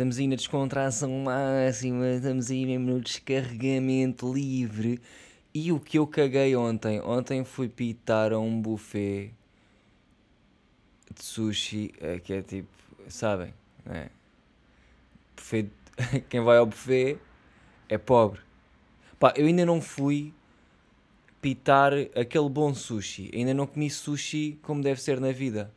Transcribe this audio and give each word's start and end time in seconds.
Estamos 0.00 0.18
aí 0.18 0.26
na 0.28 0.36
descontração 0.36 1.10
máxima, 1.10 2.08
estamos 2.08 2.50
aí 2.50 2.64
mesmo 2.64 2.86
no 2.86 3.00
descarregamento 3.02 4.32
livre. 4.32 4.98
E 5.52 5.70
o 5.72 5.78
que 5.78 5.98
eu 5.98 6.06
caguei 6.06 6.56
ontem? 6.56 7.02
Ontem 7.02 7.44
fui 7.44 7.68
pitar 7.68 8.32
a 8.32 8.38
um 8.38 8.62
buffet 8.62 9.30
de 11.14 11.22
sushi, 11.22 11.92
eh, 12.00 12.18
que 12.18 12.32
é 12.32 12.40
tipo, 12.40 12.66
sabem, 13.10 13.52
né? 13.84 14.08
Buffet, 15.36 15.68
quem 16.30 16.40
vai 16.40 16.56
ao 16.56 16.64
buffet 16.64 17.18
é 17.86 17.98
pobre. 17.98 18.40
Pá, 19.18 19.34
eu 19.36 19.44
ainda 19.46 19.66
não 19.66 19.82
fui 19.82 20.32
pitar 21.42 21.92
aquele 22.16 22.48
bom 22.48 22.74
sushi. 22.74 23.30
Ainda 23.34 23.52
não 23.52 23.66
comi 23.66 23.90
sushi 23.90 24.58
como 24.62 24.82
deve 24.82 24.98
ser 24.98 25.20
na 25.20 25.30
vida. 25.30 25.70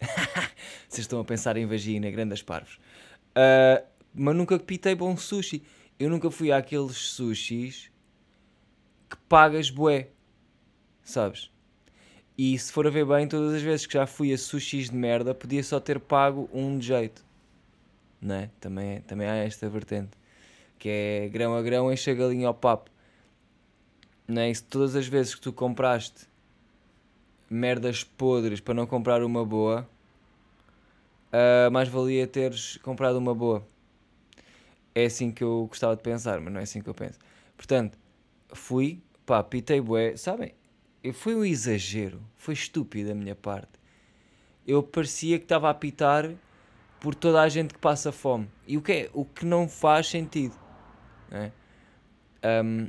Vocês 0.88 1.04
estão 1.04 1.20
a 1.20 1.24
pensar 1.24 1.56
em 1.56 1.66
vagina, 1.66 2.10
grandes 2.10 2.42
parvos. 2.42 2.80
Uh, 3.36 3.84
mas 4.14 4.36
nunca 4.36 4.58
pitei 4.58 4.94
bom 4.94 5.16
sushi. 5.16 5.62
Eu 5.98 6.08
nunca 6.08 6.30
fui 6.30 6.52
àqueles 6.52 6.96
sushis 6.96 7.90
que 9.08 9.16
pagas 9.28 9.70
bué. 9.70 10.08
Sabes? 11.02 11.50
E 12.36 12.58
se 12.58 12.72
for 12.72 12.86
a 12.86 12.90
ver 12.90 13.06
bem, 13.06 13.28
todas 13.28 13.54
as 13.54 13.62
vezes 13.62 13.86
que 13.86 13.94
já 13.94 14.06
fui 14.06 14.32
a 14.32 14.38
sushis 14.38 14.90
de 14.90 14.96
merda, 14.96 15.34
podia 15.34 15.62
só 15.62 15.78
ter 15.78 16.00
pago 16.00 16.48
um 16.52 16.78
de 16.78 16.86
jeito. 16.86 17.24
Não 18.20 18.34
é? 18.34 18.50
Também, 18.60 19.00
também 19.02 19.28
há 19.28 19.36
esta 19.36 19.68
vertente. 19.68 20.16
Que 20.78 20.88
é 20.88 21.28
grão 21.28 21.54
a 21.54 21.62
grão, 21.62 21.92
enche 21.92 22.10
a 22.10 22.14
galinha 22.14 22.48
ao 22.48 22.54
papo. 22.54 22.90
Não 24.26 24.42
é? 24.42 24.50
E 24.50 24.54
se 24.54 24.64
todas 24.64 24.96
as 24.96 25.06
vezes 25.06 25.34
que 25.34 25.40
tu 25.40 25.52
compraste 25.52 26.26
merdas 27.48 28.02
podres 28.02 28.58
para 28.58 28.74
não 28.74 28.86
comprar 28.86 29.22
uma 29.22 29.44
boa, 29.44 29.88
uh, 31.34 31.70
mais 31.70 31.88
valia 31.88 32.26
teres 32.26 32.76
comprado 32.78 33.16
uma 33.16 33.34
boa. 33.34 33.66
É 34.94 35.06
assim 35.06 35.32
que 35.32 35.42
eu 35.42 35.66
gostava 35.68 35.96
de 35.96 36.02
pensar, 36.02 36.40
mas 36.40 36.52
não 36.52 36.60
é 36.60 36.62
assim 36.62 36.80
que 36.80 36.88
eu 36.88 36.94
penso. 36.94 37.18
Portanto, 37.56 37.98
fui, 38.52 39.02
pá, 39.26 39.42
pitei 39.42 39.80
bué, 39.80 40.16
sabem? 40.16 40.54
Foi 41.12 41.34
um 41.34 41.44
exagero, 41.44 42.22
foi 42.36 42.54
estúpido 42.54 43.08
da 43.08 43.14
minha 43.14 43.34
parte. 43.34 43.72
Eu 44.66 44.82
parecia 44.82 45.38
que 45.38 45.44
estava 45.44 45.68
a 45.68 45.74
pitar 45.74 46.30
por 47.00 47.14
toda 47.14 47.42
a 47.42 47.48
gente 47.48 47.74
que 47.74 47.80
passa 47.80 48.10
fome. 48.10 48.48
E 48.66 48.78
o 48.78 48.82
que, 48.82 48.92
é, 48.92 49.10
o 49.12 49.24
que 49.26 49.44
não 49.44 49.68
faz 49.68 50.08
sentido. 50.08 50.54
Não 51.30 51.38
é? 51.38 51.52
Um, 52.62 52.88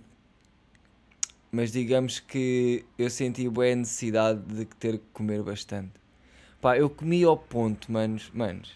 mas 1.52 1.72
digamos 1.72 2.20
que 2.20 2.86
eu 2.98 3.10
senti 3.10 3.50
boa 3.50 3.76
necessidade 3.76 4.42
de 4.42 4.66
ter 4.66 5.00
que 5.00 5.06
comer 5.12 5.44
bastante. 5.44 6.05
Pá, 6.66 6.76
eu 6.76 6.90
comi 6.90 7.24
ao 7.24 7.38
ponto, 7.38 7.92
manos, 7.92 8.32
manos, 8.32 8.76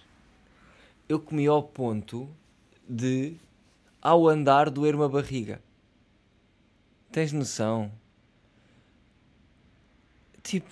eu 1.10 1.20
comi 1.20 1.48
ao 1.48 1.64
ponto 1.64 2.30
de, 2.88 3.36
ao 4.00 4.28
andar, 4.28 4.70
doer-me 4.70 5.04
a 5.04 5.08
barriga. 5.08 5.60
Tens 7.12 7.34
noção? 7.34 7.92
Tipo, 10.44 10.70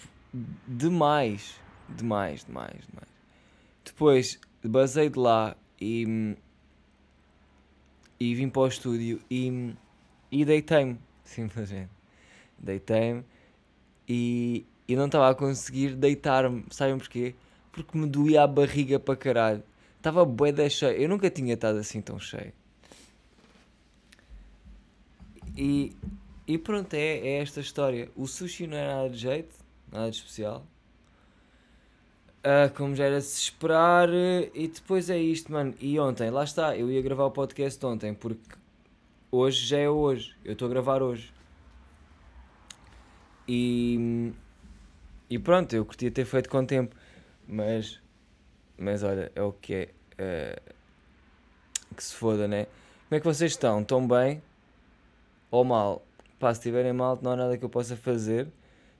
demais, 0.68 1.60
demais, 1.90 2.46
demais, 2.46 2.86
demais. 2.88 3.10
Depois, 3.84 4.40
basei 4.64 5.10
de 5.10 5.18
lá 5.18 5.58
e, 5.82 6.38
e 8.20 8.36
vim 8.36 8.48
para 8.48 8.62
o 8.62 8.68
estúdio 8.68 9.20
e, 9.28 9.74
e 10.32 10.46
deitei-me, 10.46 11.00
simplesmente. 11.26 11.90
Deitei-me 12.60 13.26
e, 14.08 14.68
e 14.88 14.96
não 14.96 15.08
estava 15.08 15.30
a 15.30 15.36
conseguir 15.36 15.96
deitar-me. 15.96 16.66
Sabem 16.72 16.98
porquê? 16.98 17.36
Porque 17.72 17.98
me 17.98 18.08
doía 18.08 18.44
a 18.44 18.48
barriga 18.48 19.00
para 19.00 19.16
caralho. 19.16 19.64
Estava 19.98 20.24
bué 20.24 20.52
da 20.52 20.70
cheio. 20.70 20.94
Eu 20.94 21.10
nunca 21.10 21.30
tinha 21.30 21.54
estado 21.54 21.78
assim 21.80 22.02
tão 22.02 22.18
cheio. 22.18 22.54
E, 25.56 25.96
e 26.48 26.58
pronto, 26.58 26.94
é, 26.94 27.18
é 27.18 27.42
esta 27.42 27.60
história. 27.60 28.10
O 28.16 28.28
sushi 28.28 28.68
não 28.68 28.78
é 28.78 28.88
nada 28.88 29.10
de 29.10 29.18
jeito, 29.18 29.56
nada 29.92 30.10
de 30.10 30.18
especial. 30.18 30.66
Uh, 32.40 32.74
como 32.76 32.96
já 32.96 33.06
era 33.06 33.18
de 33.18 33.26
se 33.26 33.42
esperar. 33.42 34.10
E 34.54 34.68
depois 34.68 35.10
é 35.10 35.18
isto, 35.18 35.52
mano. 35.52 35.74
E 35.82 36.00
ontem, 36.00 36.30
lá 36.30 36.44
está, 36.44 36.78
eu 36.78 36.90
ia 36.90 37.02
gravar 37.02 37.26
o 37.26 37.32
podcast 37.32 37.84
ontem, 37.86 38.14
porque 38.14 38.56
hoje 39.30 39.66
já 39.66 39.80
é 39.80 39.90
hoje. 39.90 40.36
Eu 40.46 40.54
estou 40.54 40.68
a 40.68 40.70
gravar 40.70 41.02
hoje. 41.02 41.34
E 43.48 44.32
e 45.30 45.38
pronto, 45.40 45.76
eu 45.76 45.86
curtia 45.86 46.12
ter 46.12 46.26
feito 46.26 46.50
com 46.50 46.66
tempo. 46.66 46.96
Mas, 47.48 48.02
mas 48.78 49.04
olha, 49.04 49.32
é 49.36 49.42
o 49.42 49.52
que 49.52 49.74
é. 49.74 49.90
Uh, 50.14 50.74
que 51.96 52.04
se 52.04 52.14
foda, 52.14 52.48
né? 52.48 52.66
Como 53.08 53.18
é 53.18 53.20
que 53.20 53.26
vocês 53.26 53.52
estão? 53.52 53.82
Estão 53.82 54.08
bem? 54.08 54.42
Ou 55.50 55.64
mal? 55.64 56.06
Pá, 56.40 56.54
se 56.54 56.60
estiverem 56.60 56.94
mal, 56.94 57.18
não 57.22 57.32
há 57.32 57.36
nada 57.36 57.58
que 57.58 57.66
eu 57.66 57.70
possa 57.70 57.96
fazer 57.96 58.48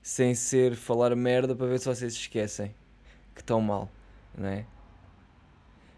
sem 0.02 0.34
ser 0.34 0.76
falar 0.76 1.16
merda 1.16 1.56
para 1.56 1.68
ver 1.68 1.80
se 1.80 1.86
vocês 1.86 2.14
esquecem 2.14 2.74
que 3.36 3.42
estão 3.42 3.62
mal, 3.62 3.92
não 4.36 4.48
é? 4.48 4.66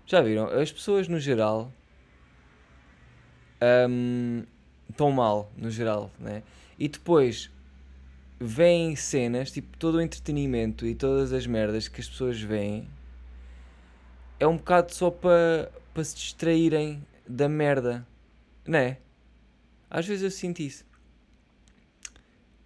Já 0.06 0.22
viram? 0.22 0.48
As 0.50 0.72
pessoas 0.72 1.08
no 1.08 1.20
geral 1.20 1.72
um, 3.88 4.44
estão 4.90 5.12
mal, 5.12 5.52
no 5.56 5.70
geral, 5.70 6.12
né? 6.20 6.42
E 6.78 6.88
depois 6.88 7.52
veem 8.40 8.96
cenas, 8.96 9.52
tipo, 9.52 9.78
todo 9.78 9.96
o 9.96 10.02
entretenimento 10.02 10.86
e 10.86 10.96
todas 10.96 11.34
as 11.34 11.46
merdas 11.46 11.88
que 11.88 12.00
as 12.00 12.08
pessoas 12.08 12.42
veem 12.42 12.88
é 14.40 14.48
um 14.48 14.58
bocado 14.58 14.94
só 14.94 15.12
para 15.12 15.72
pa 15.94 16.04
se 16.04 16.16
distraírem 16.16 17.06
da 17.28 17.50
merda, 17.50 18.08
não 18.66 18.80
é? 18.80 18.98
Às 19.90 20.08
vezes 20.08 20.24
eu 20.24 20.32
sinto 20.32 20.60
isso. 20.60 20.86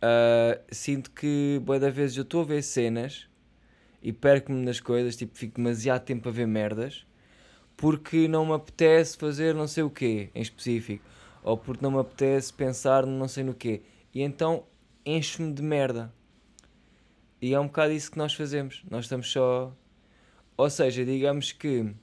Uh, 0.04 0.62
sinto 0.70 1.10
que, 1.12 1.60
boa 1.64 1.80
da 1.80 1.90
vezes, 1.90 2.18
eu 2.18 2.24
estou 2.24 2.42
a 2.42 2.44
ver 2.44 2.62
cenas 2.62 3.28
e 4.02 4.14
perco-me 4.14 4.64
nas 4.64 4.80
coisas, 4.80 5.16
tipo, 5.16 5.36
fico 5.36 5.56
demasiado 5.56 6.04
tempo 6.04 6.30
a 6.30 6.32
ver 6.32 6.46
merdas 6.46 7.06
porque 7.76 8.28
não 8.28 8.46
me 8.46 8.54
apetece 8.54 9.18
fazer 9.18 9.54
não 9.54 9.68
sei 9.68 9.84
o 9.84 9.90
quê 9.90 10.30
em 10.34 10.42
específico 10.42 11.04
ou 11.44 11.58
porque 11.58 11.84
não 11.84 11.92
me 11.92 12.00
apetece 12.00 12.54
pensar 12.54 13.06
não 13.06 13.28
sei 13.28 13.44
no 13.44 13.54
quê. 13.54 13.82
E 14.14 14.22
então 14.22 14.64
enche-me 15.06 15.54
de 15.54 15.62
merda. 15.62 16.14
E 17.42 17.54
é 17.54 17.60
um 17.60 17.68
bocado 17.68 17.92
isso 17.92 18.12
que 18.12 18.18
nós 18.18 18.34
fazemos. 18.34 18.84
Nós 18.90 19.06
estamos 19.06 19.32
só. 19.32 19.76
Ou 20.56 20.70
seja, 20.70 21.04
digamos 21.04 21.52
que. 21.52 21.94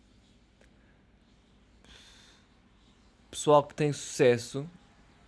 Pessoal 3.30 3.62
que 3.64 3.74
tem 3.74 3.92
sucesso 3.92 4.68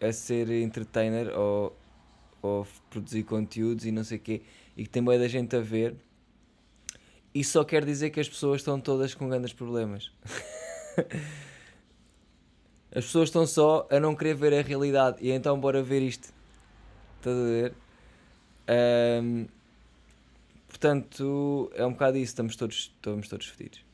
a 0.01 0.13
ser 0.13 0.51
entertainer 0.51 1.29
ou, 1.39 1.77
ou 2.43 2.67
produzir 2.91 3.23
conteúdos 3.23 3.87
e 3.87 3.93
não 3.93 4.03
sei 4.03 4.19
o 4.19 4.21
quê, 4.21 4.43
e 4.77 4.83
que 4.83 4.91
tem 4.91 5.03
boa 5.03 5.17
da 5.17 5.29
gente 5.29 5.55
a 5.55 5.61
ver, 5.61 5.95
isso 7.33 7.53
só 7.53 7.65
quer 7.65 7.85
dizer 7.85 8.11
que 8.11 8.19
as 8.21 8.29
pessoas 8.29 8.61
estão 8.61 8.81
todas 8.81 9.15
com 9.15 9.29
grandes 9.29 9.53
problemas. 9.53 10.11
as 12.95 13.05
pessoas 13.05 13.29
estão 13.29 13.47
só 13.47 13.87
a 13.91 14.01
não 14.01 14.17
querer 14.17 14.35
ver 14.35 14.53
a 14.53 14.63
realidade, 14.63 15.19
e 15.21 15.31
então 15.31 15.59
bora 15.59 15.83
ver 15.83 16.03
isto. 16.03 16.35
Estás 17.23 17.37
a 17.37 17.45
ver? 17.45 17.75
Um, 19.23 19.47
portanto, 20.67 21.71
é 21.77 21.87
um 21.87 21.93
bocado 21.93 22.19
isso. 22.19 22.33
Estamos 22.33 22.57
todos, 22.57 22.93
estamos 22.97 23.29
todos 23.29 23.47
fedidos. 23.47 23.85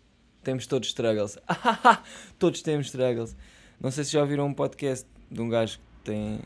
Temos 0.43 0.66
todos 0.66 0.89
struggles. 0.89 1.37
todos 2.38 2.62
temos 2.62 2.87
struggles. 2.87 3.37
Não 3.78 3.91
sei 3.91 4.05
se 4.05 4.12
já 4.12 4.22
ouviram 4.22 4.47
um 4.47 4.55
podcast 4.55 5.06
de 5.31 5.43
um 5.43 5.49
gajo 5.50 5.78
que 5.78 6.05
tem. 6.05 6.41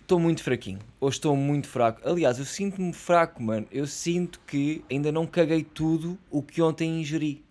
Estou 0.00 0.18
muito 0.18 0.42
fraquinho. 0.42 0.78
Ou 0.98 1.10
estou 1.10 1.36
muito 1.36 1.68
fraco. 1.68 2.00
Aliás, 2.08 2.38
eu 2.38 2.46
sinto-me 2.46 2.94
fraco, 2.94 3.42
mano. 3.42 3.66
Eu 3.70 3.86
sinto 3.86 4.40
que 4.46 4.82
ainda 4.90 5.12
não 5.12 5.26
caguei 5.26 5.62
tudo 5.62 6.18
o 6.30 6.42
que 6.42 6.62
ontem 6.62 7.02
ingeri. 7.02 7.44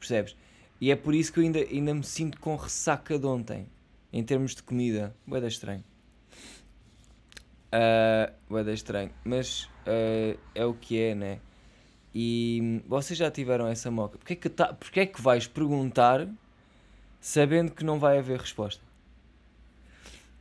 Percebes? 0.00 0.34
E 0.80 0.90
é 0.90 0.96
por 0.96 1.14
isso 1.14 1.30
que 1.34 1.38
eu 1.38 1.44
ainda, 1.44 1.58
ainda 1.58 1.92
me 1.92 2.04
sinto 2.04 2.40
com 2.40 2.56
ressaca 2.56 3.18
de 3.18 3.26
ontem. 3.26 3.66
Em 4.10 4.24
termos 4.24 4.54
de 4.54 4.62
comida. 4.62 5.14
Boa 5.26 5.46
estranho. 5.46 5.84
Uh, 7.70 8.56
é 8.56 8.72
estranho, 8.72 9.10
mas 9.24 9.64
uh, 9.86 10.38
é 10.54 10.64
o 10.64 10.72
que 10.72 10.98
é, 10.98 11.14
né? 11.14 11.40
E 12.14 12.82
vocês 12.86 13.18
já 13.18 13.30
tiveram 13.30 13.66
essa 13.66 13.90
moca? 13.90 14.16
Porquê 14.16 14.34
que, 14.34 14.48
tá, 14.48 14.72
porquê 14.72 15.06
que 15.06 15.20
vais 15.20 15.46
perguntar 15.46 16.26
sabendo 17.20 17.72
que 17.72 17.84
não 17.84 17.98
vai 17.98 18.18
haver 18.18 18.40
resposta? 18.40 18.82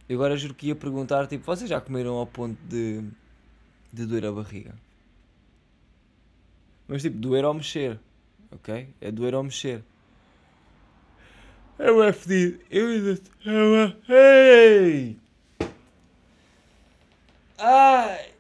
Eu 0.08 0.16
agora 0.18 0.38
juro 0.38 0.54
que 0.54 0.68
ia 0.68 0.76
perguntar, 0.76 1.28
tipo, 1.28 1.46
vocês 1.46 1.70
já 1.70 1.82
comeram 1.82 2.14
ao 2.16 2.26
ponto 2.26 2.58
de, 2.64 3.04
de 3.92 4.06
doer 4.06 4.26
a 4.26 4.32
barriga? 4.32 4.74
Mas 6.88 7.02
tipo, 7.02 7.18
doer 7.18 7.44
ao 7.44 7.54
mexer, 7.54 8.00
ok? 8.50 8.88
É 9.02 9.12
doer 9.12 9.34
ao 9.34 9.44
mexer. 9.44 9.84
É 11.78 11.92
o 11.92 12.02
FD. 12.02 12.62
Eu 12.72 12.88
ainda. 12.88 13.22
Ei! 14.08 15.18
Ai! 17.60 18.34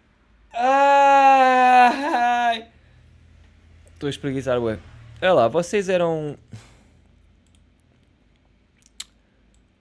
Ai! 0.54 2.68
Estou 3.94 4.06
a 4.06 4.10
espreguiçar, 4.12 4.60
ué. 4.60 4.78
Olha 5.20 5.34
lá, 5.34 5.48
vocês 5.48 5.90
eram. 5.90 6.38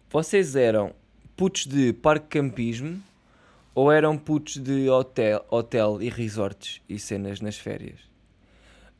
vocês 0.09 0.56
eram 0.56 0.94
putos 1.37 1.67
de 1.67 1.93
parque 1.93 2.29
campismo 2.29 3.03
ou 3.75 3.93
eram 3.93 4.17
putos 4.17 4.56
de 4.56 4.88
hotel, 4.88 5.44
hotel 5.50 6.00
e 6.00 6.09
resorts 6.09 6.81
e 6.88 6.99
cenas 6.99 7.43
nas 7.43 7.59
férias? 7.59 8.00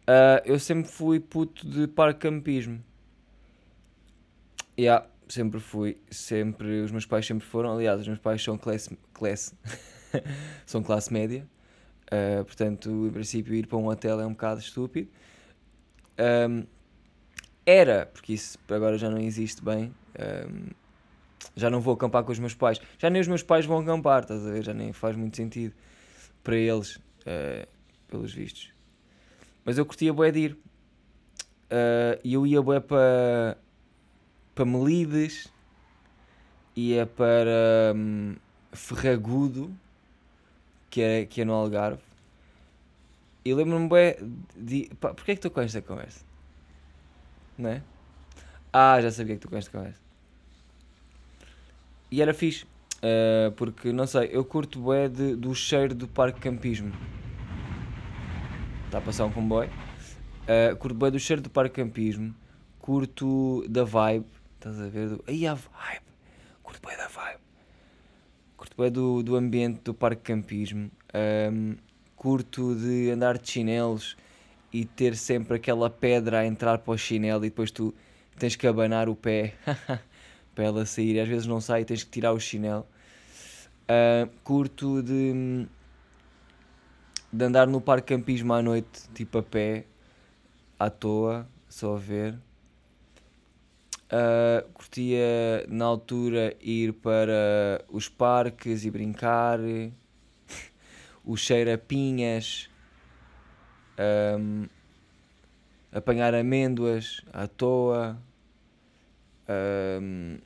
Uh, 0.03 0.45
eu 0.45 0.59
sempre 0.59 0.91
fui 0.91 1.19
puto 1.19 1.67
de 1.67 1.87
parque 1.87 2.21
campismo. 2.21 2.85
Yeah, 4.79 5.07
sempre 5.27 5.61
fui. 5.61 5.97
Sempre, 6.11 6.83
os 6.83 6.93
meus 6.93 7.07
pais 7.07 7.25
sempre 7.25 7.47
foram. 7.47 7.73
Aliás, 7.73 8.03
os 8.03 8.07
meus 8.07 8.19
pais 8.19 8.45
são 8.45 8.59
classe, 8.59 8.95
classe 9.15 9.55
são 10.67 10.83
classe 10.83 11.13
média. 11.13 11.47
Uh, 12.07 12.45
portanto, 12.45 13.07
em 13.09 13.11
princípio, 13.11 13.55
ir 13.55 13.67
para 13.67 13.79
um 13.79 13.87
hotel 13.89 14.21
é 14.21 14.27
um 14.27 14.33
bocado 14.33 14.61
estúpido. 14.61 15.09
Um, 16.19 16.65
era, 17.65 18.07
porque 18.07 18.33
isso 18.33 18.59
agora 18.69 18.97
já 18.97 19.11
não 19.11 19.19
existe 19.19 19.63
bem. 19.63 19.93
Um, 20.19 20.69
já 21.55 21.69
não 21.69 21.81
vou 21.81 21.95
acampar 21.95 22.23
com 22.23 22.33
os 22.33 22.39
meus 22.39 22.55
pais. 22.55 22.81
Já 22.99 23.11
nem 23.11 23.21
os 23.21 23.29
meus 23.29 23.43
pais 23.43 23.67
vão 23.67 23.79
acampar, 23.79 24.23
estás 24.23 24.47
a 24.47 24.51
ver? 24.51 24.63
Já 24.63 24.73
nem 24.73 24.93
faz 24.93 25.17
muito 25.17 25.37
sentido 25.37 25.75
para 26.43 26.57
eles, 26.57 26.97
uh, 26.97 27.67
pelos 28.09 28.33
vistos. 28.33 28.73
Mas 29.65 29.79
eu 29.79 29.85
curtia 29.85 30.13
bué 30.13 30.31
de 30.31 30.39
ir. 30.39 30.53
Uh, 30.53 32.21
e 32.23 32.35
eu 32.35 32.47
ia 32.47 32.63
bué 32.63 32.79
para 32.79 33.59
para 34.55 34.65
Melides, 34.65 35.53
ia 36.75 37.05
para 37.05 37.93
um, 37.95 38.37
Ferragudo, 38.73 39.71
que 40.97 41.03
é, 41.03 41.27
que 41.27 41.43
é 41.43 41.45
no 41.45 41.53
Algarve. 41.53 42.01
E 43.45 43.53
lembro-me 43.53 43.87
bem 43.87 44.15
de. 44.57 44.91
Pá, 44.99 45.13
porquê 45.13 45.33
é 45.33 45.35
que 45.35 45.41
estou 45.41 45.51
com 45.51 45.61
esta 45.61 45.83
conversa? 45.83 46.25
Não 47.59 47.69
é? 47.69 47.83
Ah, 48.73 48.99
já 49.03 49.11
sabia 49.11 49.35
que 49.35 49.41
estou 49.41 49.51
com 49.51 49.59
esta 49.59 49.71
conversa. 49.71 50.01
E 52.11 52.23
era 52.23 52.33
fixe. 52.33 52.65
Uh, 52.65 53.53
porque, 53.57 53.93
não 53.93 54.07
sei, 54.07 54.31
eu 54.33 54.43
curto 54.43 54.81
bué 54.81 55.07
de, 55.07 55.37
do 55.37 55.55
cheiro 55.55 55.95
do 55.95 56.09
parque 56.09 56.41
campismo. 56.41 56.91
Está 58.87 58.97
a 58.97 59.03
passar 59.03 59.27
um 59.27 59.33
comboio. 59.33 59.69
Uh, 59.69 60.75
curto 60.79 60.97
bué 60.97 61.11
do 61.11 61.21
cheiro 61.21 61.43
do 61.43 61.51
parque 61.51 61.75
campismo. 61.75 62.35
Curto 62.79 63.69
da 63.69 63.85
vibe. 63.85 64.25
Estás 64.55 64.81
a 64.81 64.89
ver? 64.89 65.21
Aí 65.27 65.47
a 65.47 65.53
vibe. 65.53 66.07
Curto 66.63 66.81
bué 66.81 66.97
da 66.97 67.07
vibe. 67.07 67.26
Curto 68.77 68.83
bué 68.83 68.91
do, 68.91 69.23
do 69.23 69.37
ambiente 69.37 69.81
do 69.83 69.95
parque 69.95 70.23
campismo. 70.23 70.91
Um, 71.51 71.77
curto 72.15 72.75
de 72.75 73.11
andar 73.11 73.39
de 73.39 73.51
chinelos 73.51 74.17
e 74.71 74.85
ter 74.85 75.17
sempre 75.17 75.57
aquela 75.57 75.89
pedra 75.89 76.41
a 76.41 76.47
entrar 76.47 76.79
para 76.79 76.93
o 76.93 76.99
chinelo 76.99 77.45
e 77.45 77.49
depois 77.49 77.71
tu 77.71 77.95
tens 78.39 78.55
que 78.55 78.67
abanar 78.67 79.09
o 79.09 79.17
pé 79.17 79.55
para 80.55 80.65
ela 80.65 80.85
sair. 80.85 81.19
Às 81.19 81.29
vezes 81.29 81.47
não 81.47 81.61
sai, 81.61 81.85
tens 81.85 82.05
que 82.05 82.11
tirar 82.11 82.33
o 82.33 82.41
chinelo. 82.41 82.87
Uh, 83.85 84.29
curto 84.45 85.03
de, 85.03 85.67
de 87.33 87.45
andar 87.45 87.67
no 87.67 87.81
parque 87.81 88.15
campismo 88.15 88.53
à 88.53 88.61
noite, 88.61 89.09
tipo 89.15 89.39
a 89.39 89.43
pé, 89.43 89.87
à 90.79 90.91
toa, 90.91 91.49
só 91.69 91.95
a 91.95 91.99
ver. 91.99 92.39
Uh, 94.07 94.63
curtia 94.73 95.67
na 95.69 95.85
altura 95.85 96.57
ir 96.61 96.93
para 96.93 97.85
os 97.89 98.09
parques 98.09 98.85
e 98.85 98.91
brincar, 98.91 99.59
o 101.25 101.37
cheiro 101.37 101.73
a 101.73 101.77
pinhas, 101.77 102.71
um, 104.39 104.67
apanhar 105.91 106.35
amêndoas 106.35 107.21
à 107.33 107.49
toa. 107.49 108.17
Um, 109.49 110.39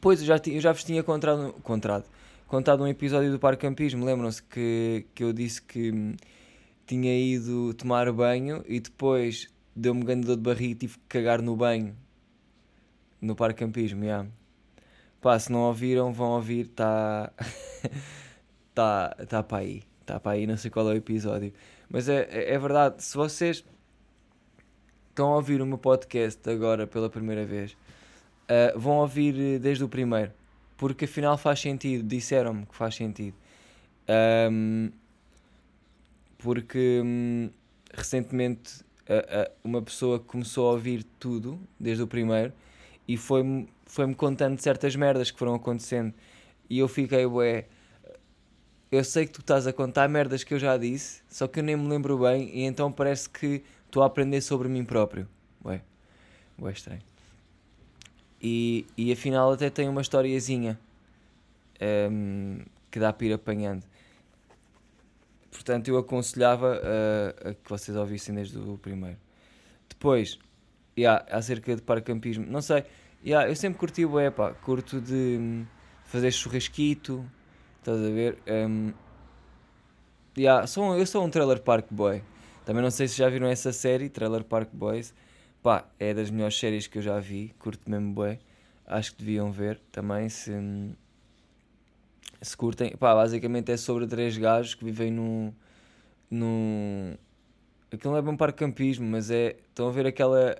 pois 0.00 0.20
eu 0.20 0.26
já, 0.26 0.40
eu 0.46 0.60
já 0.60 0.72
vos 0.72 0.84
tinha 0.84 1.02
contado, 1.02 1.52
contado, 1.62 2.04
contado 2.46 2.82
um 2.82 2.88
episódio 2.88 3.30
do 3.30 3.38
Parque 3.38 3.60
Campismo. 3.66 4.06
Lembram-se 4.06 4.42
que, 4.42 5.06
que 5.14 5.22
eu 5.22 5.34
disse 5.34 5.60
que 5.60 6.16
tinha 6.86 7.18
ido 7.18 7.74
tomar 7.74 8.10
banho 8.10 8.64
e 8.66 8.80
depois 8.80 9.53
deu-me 9.74 10.00
um 10.00 10.04
grande 10.04 10.26
dor 10.26 10.36
de 10.36 10.42
barriga 10.42 10.72
e 10.72 10.74
tive 10.74 10.94
que 10.98 11.04
cagar 11.08 11.42
no 11.42 11.56
banho 11.56 11.96
no 13.24 13.34
parque 13.34 13.64
campismo, 13.64 14.04
yeah. 14.04 14.28
Pá, 15.20 15.38
se 15.38 15.50
não 15.50 15.60
ouviram, 15.60 16.12
vão 16.12 16.32
ouvir, 16.32 16.66
está 16.66 17.32
tá, 18.74 19.16
tá 19.28 19.42
para 19.42 19.58
aí, 19.58 19.82
está 20.02 20.20
para 20.20 20.32
aí, 20.32 20.46
não 20.46 20.56
sei 20.56 20.70
qual 20.70 20.90
é 20.90 20.94
o 20.94 20.96
episódio. 20.96 21.52
Mas 21.88 22.08
é, 22.08 22.28
é, 22.30 22.52
é 22.52 22.58
verdade, 22.58 23.02
se 23.02 23.16
vocês 23.16 23.64
estão 25.08 25.32
a 25.32 25.36
ouvir 25.36 25.62
o 25.62 25.66
meu 25.66 25.78
podcast 25.78 26.48
agora 26.50 26.86
pela 26.86 27.08
primeira 27.08 27.46
vez, 27.46 27.72
uh, 27.72 28.78
vão 28.78 28.98
ouvir 28.98 29.58
desde 29.58 29.82
o 29.82 29.88
primeiro, 29.88 30.32
porque 30.76 31.06
afinal 31.06 31.38
faz 31.38 31.60
sentido, 31.60 32.06
disseram-me 32.06 32.66
que 32.66 32.74
faz 32.74 32.94
sentido. 32.94 33.36
Um, 34.50 34.90
porque 36.36 37.00
um, 37.02 37.48
recentemente 37.94 38.84
uma 39.62 39.82
pessoa 39.82 40.18
começou 40.18 40.68
a 40.68 40.72
ouvir 40.72 41.04
tudo, 41.18 41.58
desde 41.78 42.02
o 42.02 42.06
primeiro, 42.06 42.52
e 43.06 43.16
foi-me 43.16 43.68
foi 43.86 44.06
-me 44.06 44.14
contando 44.14 44.58
certas 44.60 44.96
merdas 44.96 45.30
que 45.30 45.38
foram 45.38 45.54
acontecendo. 45.54 46.12
E 46.68 46.78
eu 46.78 46.88
fiquei, 46.88 47.26
ué, 47.26 47.66
eu 48.90 49.04
sei 49.04 49.26
que 49.26 49.32
tu 49.32 49.40
estás 49.40 49.66
a 49.66 49.72
contar 49.72 50.08
merdas 50.08 50.42
que 50.42 50.54
eu 50.54 50.58
já 50.58 50.76
disse, 50.76 51.22
só 51.28 51.46
que 51.46 51.60
eu 51.60 51.64
nem 51.64 51.76
me 51.76 51.86
lembro 51.88 52.18
bem, 52.18 52.50
e 52.54 52.62
então 52.62 52.90
parece 52.90 53.28
que 53.28 53.62
estou 53.86 54.02
a 54.02 54.06
aprender 54.06 54.40
sobre 54.40 54.68
mim 54.68 54.84
próprio. 54.84 55.28
Ué, 55.64 55.80
ué, 56.60 56.72
estranho. 56.72 57.02
E, 58.40 58.86
e 58.96 59.12
afinal 59.12 59.52
até 59.52 59.70
tem 59.70 59.88
uma 59.88 60.00
historiazinha 60.00 60.78
um, 62.10 62.58
que 62.90 62.98
dá 62.98 63.12
para 63.12 63.26
ir 63.26 63.32
apanhando. 63.32 63.82
Portanto, 65.54 65.86
eu 65.86 65.96
aconselhava 65.96 66.80
uh, 66.82 67.48
a 67.50 67.54
que 67.54 67.70
vocês 67.70 67.96
ouvissem 67.96 68.34
desde 68.34 68.58
o 68.58 68.76
primeiro. 68.76 69.16
Depois, 69.88 70.36
yeah, 70.98 71.24
acerca 71.30 71.76
de 71.76 71.80
paracampismo, 71.80 72.44
não 72.44 72.60
sei, 72.60 72.84
yeah, 73.24 73.48
eu 73.48 73.54
sempre 73.54 73.78
curti 73.78 74.04
o 74.04 74.10
pá, 74.32 74.52
curto 74.52 75.00
de 75.00 75.38
um, 75.40 75.64
fazer 76.04 76.32
churrasquito, 76.32 77.24
estás 77.78 77.98
a 77.98 78.10
ver? 78.10 78.36
Um, 78.48 78.92
yeah, 80.36 80.66
sou, 80.66 80.98
eu 80.98 81.06
sou 81.06 81.24
um 81.24 81.30
trailer 81.30 81.60
park 81.60 81.86
boy. 81.88 82.20
Também 82.64 82.82
não 82.82 82.90
sei 82.90 83.06
se 83.06 83.16
já 83.16 83.28
viram 83.28 83.46
essa 83.46 83.72
série, 83.72 84.08
Trailer 84.08 84.42
Park 84.42 84.70
Boys. 84.72 85.14
Pá, 85.62 85.86
é 85.98 86.14
das 86.14 86.30
melhores 86.30 86.58
séries 86.58 86.86
que 86.86 86.98
eu 86.98 87.02
já 87.02 87.20
vi, 87.20 87.54
curto 87.58 87.90
mesmo 87.90 88.12
bué. 88.12 88.38
Acho 88.86 89.12
que 89.12 89.18
deviam 89.18 89.52
ver 89.52 89.80
também 89.92 90.28
se, 90.28 90.50
hum, 90.50 90.94
se 92.40 92.56
curtem. 92.56 92.96
Pá, 92.96 93.14
basicamente 93.14 93.72
é 93.72 93.76
sobre 93.76 94.06
três 94.06 94.36
gajos 94.36 94.74
que 94.74 94.84
vivem 94.84 95.10
num. 95.10 95.52
num 96.30 97.14
aquilo 97.92 98.12
não 98.12 98.18
é 98.18 98.22
bem 98.22 98.36
parque 98.36 98.58
campismo, 98.58 99.06
mas 99.06 99.30
é. 99.30 99.56
Estão 99.68 99.88
a 99.88 99.92
ver 99.92 100.06
aquela. 100.06 100.56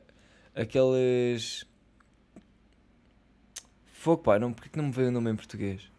aqueles. 0.55 1.67
Fogo, 3.93 4.23
pá, 4.23 4.39
não, 4.39 4.53
porque 4.53 4.69
que 4.69 4.79
não 4.79 4.87
me 4.87 4.93
veio 4.93 5.09
o 5.09 5.13
nome 5.13 5.31
em 5.31 5.37
português? 5.37 5.91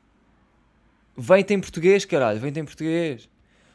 Vem-te 1.17 1.53
em 1.53 1.59
português, 1.59 2.05
caralho, 2.05 2.39
vem-te 2.39 2.59
em 2.59 2.65
português. 2.65 3.29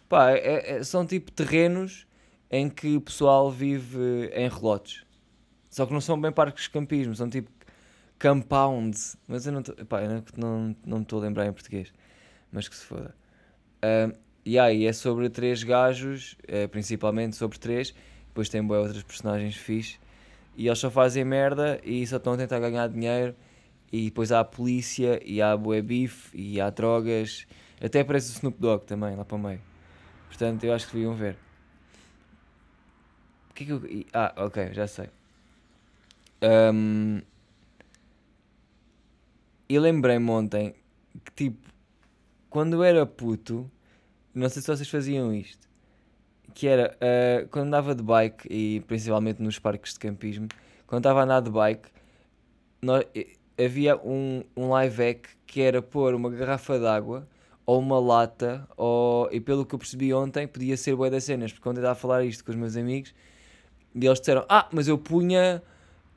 Pá, 0.08 0.32
é, 0.32 0.76
é, 0.76 0.84
são 0.84 1.06
tipo 1.06 1.32
terrenos 1.32 2.06
em 2.50 2.68
que 2.68 2.96
o 2.96 3.00
pessoal 3.00 3.50
vive 3.50 4.30
em 4.34 4.48
relotes. 4.48 5.04
Só 5.70 5.86
que 5.86 5.92
não 5.92 6.00
são 6.00 6.20
bem 6.20 6.32
parques 6.32 6.64
de 6.64 6.70
campismo, 6.70 7.14
são 7.14 7.30
tipo 7.30 7.50
compounds. 8.20 9.16
Mas 9.26 9.46
eu 9.46 9.52
não 9.52 9.60
estou. 9.60 9.76
não, 9.76 10.24
não, 10.36 10.76
não 10.84 10.96
me 10.98 11.02
estou 11.02 11.18
a 11.18 11.22
lembrar 11.22 11.46
em 11.46 11.52
português 11.52 11.92
mas 12.52 12.68
que 12.68 12.76
se 12.76 12.84
foda. 12.84 13.14
Uh, 13.76 14.16
e 14.44 14.58
aí 14.58 14.86
é 14.86 14.92
sobre 14.92 15.28
três 15.28 15.62
gajos, 15.62 16.36
é, 16.48 16.66
principalmente 16.66 17.36
sobre 17.36 17.58
três, 17.58 17.94
depois 18.26 18.48
tem 18.48 18.62
boas 18.62 18.86
outras 18.86 19.02
personagens 19.02 19.54
fixe, 19.56 19.98
e 20.56 20.66
eles 20.66 20.78
só 20.78 20.90
fazem 20.90 21.24
merda 21.24 21.80
e 21.84 22.06
só 22.06 22.16
estão 22.16 22.32
a 22.32 22.36
tentar 22.36 22.58
ganhar 22.58 22.88
dinheiro, 22.88 23.34
e 23.92 24.06
depois 24.06 24.32
há 24.32 24.40
a 24.40 24.44
polícia, 24.44 25.20
e 25.24 25.42
há 25.42 25.56
bué 25.56 25.82
bife, 25.82 26.36
e 26.36 26.60
há 26.60 26.70
drogas, 26.70 27.46
até 27.82 28.00
aparece 28.00 28.30
o 28.30 28.34
Snoop 28.34 28.58
Dogg 28.58 28.84
também, 28.86 29.14
lá 29.14 29.24
para 29.24 29.36
o 29.36 29.38
meio. 29.38 29.60
Portanto, 30.28 30.64
eu 30.64 30.72
acho 30.72 30.86
que 30.86 30.94
deviam 30.94 31.14
ver. 31.14 31.36
O 33.50 33.54
que 33.54 33.64
é 33.64 33.66
que 33.66 33.72
eu... 33.72 33.82
Ah, 34.12 34.32
ok, 34.36 34.72
já 34.72 34.86
sei. 34.86 35.10
Um, 36.42 37.20
e 39.70 39.78
lembrei-me 39.78 40.28
ontem 40.28 40.74
que 41.24 41.32
tipo 41.32 41.70
quando 42.50 42.74
eu 42.74 42.82
era 42.82 43.06
puto, 43.06 43.70
não 44.34 44.48
sei 44.48 44.60
se 44.60 44.66
vocês 44.66 44.90
faziam 44.90 45.32
isto, 45.32 45.68
que 46.52 46.66
era 46.66 46.92
uh, 46.96 47.48
quando 47.48 47.68
andava 47.68 47.94
de 47.94 48.02
bike 48.02 48.48
e 48.50 48.80
principalmente 48.80 49.40
nos 49.40 49.60
parques 49.60 49.92
de 49.92 50.00
campismo, 50.00 50.48
quando 50.88 51.02
estava 51.02 51.20
a 51.20 51.22
andar 51.22 51.40
de 51.40 51.50
bike, 51.50 51.88
nós, 52.82 53.04
havia 53.56 53.96
um, 53.96 54.42
um 54.56 54.70
live 54.70 54.96
hack 54.96 55.28
que 55.46 55.60
era 55.60 55.80
pôr 55.80 56.14
uma 56.14 56.28
garrafa 56.28 56.76
de 56.76 56.86
água 56.86 57.28
ou 57.64 57.78
uma 57.78 58.00
lata, 58.00 58.66
ou, 58.76 59.28
e 59.30 59.38
pelo 59.40 59.64
que 59.64 59.72
eu 59.76 59.78
percebi 59.78 60.12
ontem, 60.12 60.48
podia 60.48 60.76
ser 60.76 60.96
boa 60.96 61.08
das 61.08 61.22
cenas, 61.22 61.52
porque 61.52 61.62
quando 61.62 61.76
eu 61.76 61.82
estava 61.82 61.92
a 61.92 62.00
falar 62.00 62.24
isto 62.24 62.44
com 62.44 62.50
os 62.50 62.56
meus 62.56 62.76
amigos, 62.76 63.14
e 63.94 64.04
eles 64.04 64.18
disseram: 64.18 64.44
Ah, 64.48 64.68
mas 64.72 64.88
eu 64.88 64.98
punha 64.98 65.62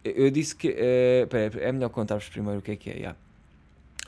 Eu 0.03 0.31
disse 0.31 0.55
que. 0.55 0.69
Uh, 0.69 1.60
é 1.60 1.72
melhor 1.72 1.89
contar-vos 1.89 2.27
primeiro 2.29 2.60
o 2.60 2.62
que 2.63 2.72
é 2.72 2.75
que 2.75 2.89
é. 2.89 2.93
Yeah. 2.93 3.23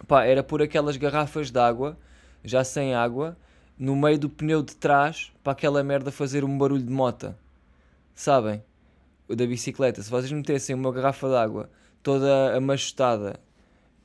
Pá, 0.08 0.26
era 0.26 0.44
por 0.44 0.62
aquelas 0.62 0.98
garrafas 0.98 1.50
de 1.50 1.60
água, 1.60 1.98
já 2.44 2.64
sem 2.64 2.94
água, 2.94 3.38
no 3.78 3.96
meio 3.96 4.20
do 4.20 4.30
pneu 4.30 4.62
de 4.62 4.76
trás, 4.76 5.32
para 5.44 5.54
aquela 5.54 5.84
merda 5.84 6.12
fazer 6.12 6.44
um 6.44 6.58
barulho 6.58 6.84
de 6.84 6.92
mota. 6.92 7.38
Sabem? 8.14 8.64
Da 9.28 9.46
bicicleta. 9.46 10.02
Se 10.02 10.10
vocês 10.10 10.32
metessem 10.32 10.76
uma 10.76 10.92
garrafa 10.92 11.28
de 11.28 11.36
água 11.36 11.70
toda 12.04 12.56
amachutada, 12.56 13.40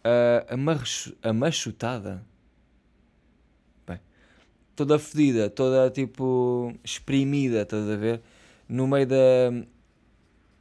uh, 0.04 1.22
amachutada? 1.22 2.24
Bem, 3.86 4.00
toda 4.74 4.98
fedida, 4.98 5.50
toda 5.50 5.90
tipo 5.90 6.72
exprimida, 6.82 7.62
estás 7.62 7.88
a 7.88 7.96
ver? 7.96 8.22
No 8.68 8.86
meio 8.86 9.06
da. 9.06 9.16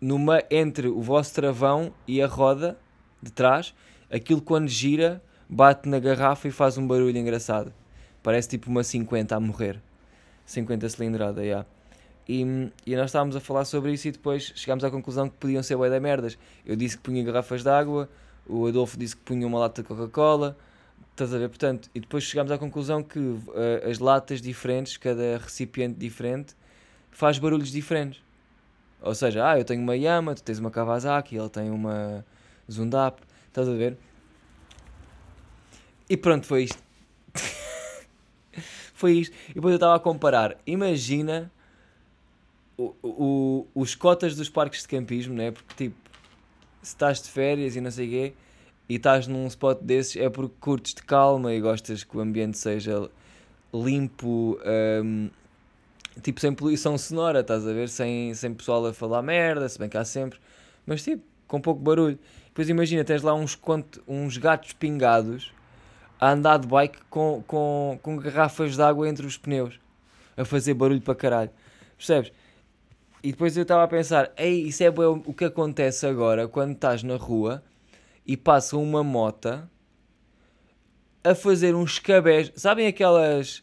Numa, 0.02 0.42
entre 0.50 0.88
o 0.88 1.02
vosso 1.02 1.34
travão 1.34 1.94
e 2.08 2.22
a 2.22 2.28
roda 2.28 2.78
de 3.22 3.32
trás, 3.32 3.74
aquilo 4.12 4.42
quando 4.42 4.68
gira 4.68 5.22
bate 5.50 5.90
na 5.90 6.00
garrafa 6.00 6.48
e 6.48 6.52
faz 6.52 6.78
um 6.78 6.88
barulho 6.88 7.18
engraçado. 7.18 7.74
Parece 8.22 8.50
tipo 8.50 8.70
uma 8.70 8.84
50 8.84 9.36
a 9.36 9.40
morrer. 9.40 9.82
50 10.46 10.90
cilindrada, 10.90 11.42
já. 11.42 11.46
Yeah. 11.46 11.66
E, 12.28 12.42
e 12.86 12.96
nós 12.96 13.06
estávamos 13.06 13.36
a 13.36 13.40
falar 13.40 13.66
sobre 13.66 13.92
isso 13.92 14.08
e 14.08 14.12
depois 14.12 14.54
chegámos 14.56 14.84
à 14.84 14.92
conclusão 14.92 15.28
que 15.28 15.36
podiam 15.38 15.64
ser 15.64 15.76
bué 15.76 15.90
da 15.90 16.00
merdas. 16.00 16.38
Eu 16.64 16.76
disse 16.76 16.96
que 16.96 17.02
punha 17.02 17.24
garrafas 17.24 17.64
de 17.64 17.70
água, 17.70 18.08
o 18.48 18.68
Adolfo 18.68 19.00
disse 19.00 19.16
que 19.16 19.24
punha 19.24 19.48
uma 19.48 19.58
lata 19.58 19.82
de 19.82 19.88
Coca-Cola, 19.88 20.56
estás 21.12 21.34
a 21.34 21.40
ver? 21.40 21.50
Portanto, 21.50 21.90
e 21.94 22.00
depois 22.00 22.24
chegámos 22.24 22.52
à 22.52 22.58
conclusão 22.60 23.02
que 23.02 23.18
uh, 23.18 23.44
as 23.90 23.98
latas 23.98 24.42
diferentes, 24.44 24.96
cada 24.96 25.40
recipiente 25.40 25.98
diferente, 25.98 26.56
faz 27.10 27.40
barulhos 27.40 27.72
diferentes. 27.72 28.22
Ou 29.02 29.16
seja, 29.16 29.50
ah, 29.50 29.58
eu 29.58 29.66
tenho 29.66 29.82
uma 29.82 29.96
Yama, 29.96 30.36
tu 30.36 30.44
tens 30.44 30.60
uma 30.60 30.70
Kawasaki, 30.70 31.36
ele 31.36 31.50
tem 31.50 31.72
uma 31.72 32.24
Zundap, 32.72 33.22
estás 33.50 33.68
a 33.68 33.74
ver? 33.74 33.98
E 36.10 36.18
pronto, 36.18 36.46
foi 36.48 36.64
isto. 36.64 36.82
foi 38.96 39.14
isto. 39.18 39.36
E 39.50 39.54
depois 39.54 39.74
eu 39.74 39.78
estava 39.78 39.96
a 39.96 40.00
comparar. 40.00 40.58
Imagina 40.66 41.52
o, 42.78 42.96
o, 43.04 43.68
os 43.76 43.94
cotas 43.94 44.36
dos 44.36 44.50
parques 44.50 44.82
de 44.82 44.88
campismo, 44.88 45.36
né? 45.36 45.52
Porque 45.52 45.74
tipo, 45.76 45.96
se 46.82 46.96
estás 46.96 47.22
de 47.22 47.30
férias 47.30 47.76
e 47.76 47.82
não 47.82 47.92
sei 47.92 48.08
o 48.08 48.10
quê, 48.10 48.34
e 48.88 48.96
estás 48.96 49.28
num 49.28 49.46
spot 49.48 49.80
desses, 49.82 50.16
é 50.16 50.30
porque 50.30 50.56
curtes 50.60 50.96
de 50.96 51.04
calma 51.04 51.54
e 51.54 51.62
gostas 51.62 52.04
que 52.04 52.18
o 52.18 52.22
ambiente 52.22 52.58
seja 52.58 53.10
limpo, 53.72 54.58
um, 55.04 55.30
tipo 56.24 56.40
sem 56.40 56.54
poluição 56.54 56.98
sonora, 56.98 57.42
estás 57.42 57.68
a 57.68 57.74
ver? 57.74 57.90
Sem, 57.90 58.34
sem 58.34 58.54
pessoal 58.54 58.86
a 58.88 58.94
falar 58.94 59.22
merda, 59.22 59.70
se 59.70 59.78
bem 59.78 59.88
que 59.88 59.98
há 59.98 60.06
sempre, 60.06 60.40
mas 60.88 61.04
tipo, 61.04 61.24
com 61.50 61.60
pouco 61.60 61.82
barulho. 61.82 62.18
Depois 62.46 62.70
imagina, 62.70 63.04
tens 63.04 63.22
lá 63.22 63.34
uns, 63.34 63.60
uns 64.08 64.38
gatos 64.38 64.72
pingados 64.72 65.52
a 66.18 66.32
andar 66.32 66.60
de 66.60 66.68
bike 66.68 67.00
com, 67.10 67.44
com, 67.46 68.00
com 68.02 68.16
garrafas 68.16 68.76
de 68.76 68.82
água 68.82 69.10
entre 69.10 69.26
os 69.26 69.38
pneus, 69.38 69.78
a 70.38 70.46
fazer 70.46 70.74
barulho 70.74 71.02
para 71.02 71.16
caralho. 71.16 71.52
Percebes? 71.98 72.32
E 73.22 73.32
depois 73.32 73.58
eu 73.58 73.64
estava 73.64 73.84
a 73.84 73.88
pensar, 73.88 74.32
ei, 74.38 74.68
isso 74.68 74.82
é 74.82 74.90
o 74.90 75.34
que 75.34 75.44
acontece 75.44 76.06
agora 76.06 76.48
quando 76.48 76.72
estás 76.72 77.04
na 77.04 77.18
rua 77.18 77.62
e 78.26 78.38
passa 78.38 78.78
uma 78.78 79.04
mota 79.04 79.70
a 81.22 81.36
fazer 81.36 81.76
uns 81.76 82.00
cabés. 82.00 82.52
Sabem 82.56 82.88
aquelas 82.88 83.62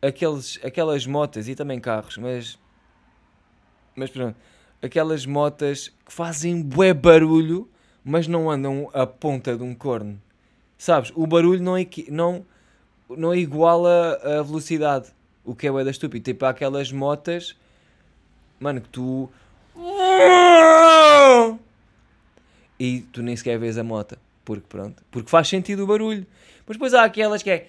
aqueles, 0.00 0.58
aquelas 0.64 1.06
motas 1.06 1.48
e 1.48 1.54
também 1.54 1.80
carros, 1.80 2.16
mas 2.16 2.58
mas 3.94 4.10
pronto, 4.10 4.36
aquelas 4.86 5.26
motas 5.26 5.88
que 6.04 6.12
fazem 6.12 6.62
bué 6.62 6.94
barulho, 6.94 7.68
mas 8.04 8.26
não 8.26 8.50
andam 8.50 8.90
a 8.92 9.06
ponta 9.06 9.56
de 9.56 9.62
um 9.62 9.74
corno. 9.74 10.20
Sabes? 10.78 11.12
O 11.14 11.26
barulho 11.26 11.62
não, 11.62 11.74
não, 12.08 12.46
não 13.10 13.34
iguala 13.34 14.20
a 14.22 14.42
velocidade, 14.42 15.08
o 15.44 15.54
que 15.54 15.66
é 15.66 15.70
bué 15.70 15.84
da 15.84 15.90
estúpido. 15.90 16.24
Tipo, 16.24 16.44
há 16.44 16.50
aquelas 16.50 16.90
motas 16.92 17.56
mano, 18.60 18.80
que 18.80 18.88
tu. 18.88 19.28
E 22.78 23.00
tu 23.12 23.22
nem 23.22 23.36
sequer 23.36 23.58
vês 23.58 23.78
a 23.78 23.84
moto. 23.84 24.18
Porque 24.44 24.66
pronto. 24.68 25.02
Porque 25.10 25.30
faz 25.30 25.48
sentido 25.48 25.84
o 25.84 25.86
barulho. 25.86 26.26
Mas 26.66 26.76
depois 26.76 26.94
há 26.94 27.04
aquelas 27.04 27.42
que 27.42 27.50
é. 27.50 27.68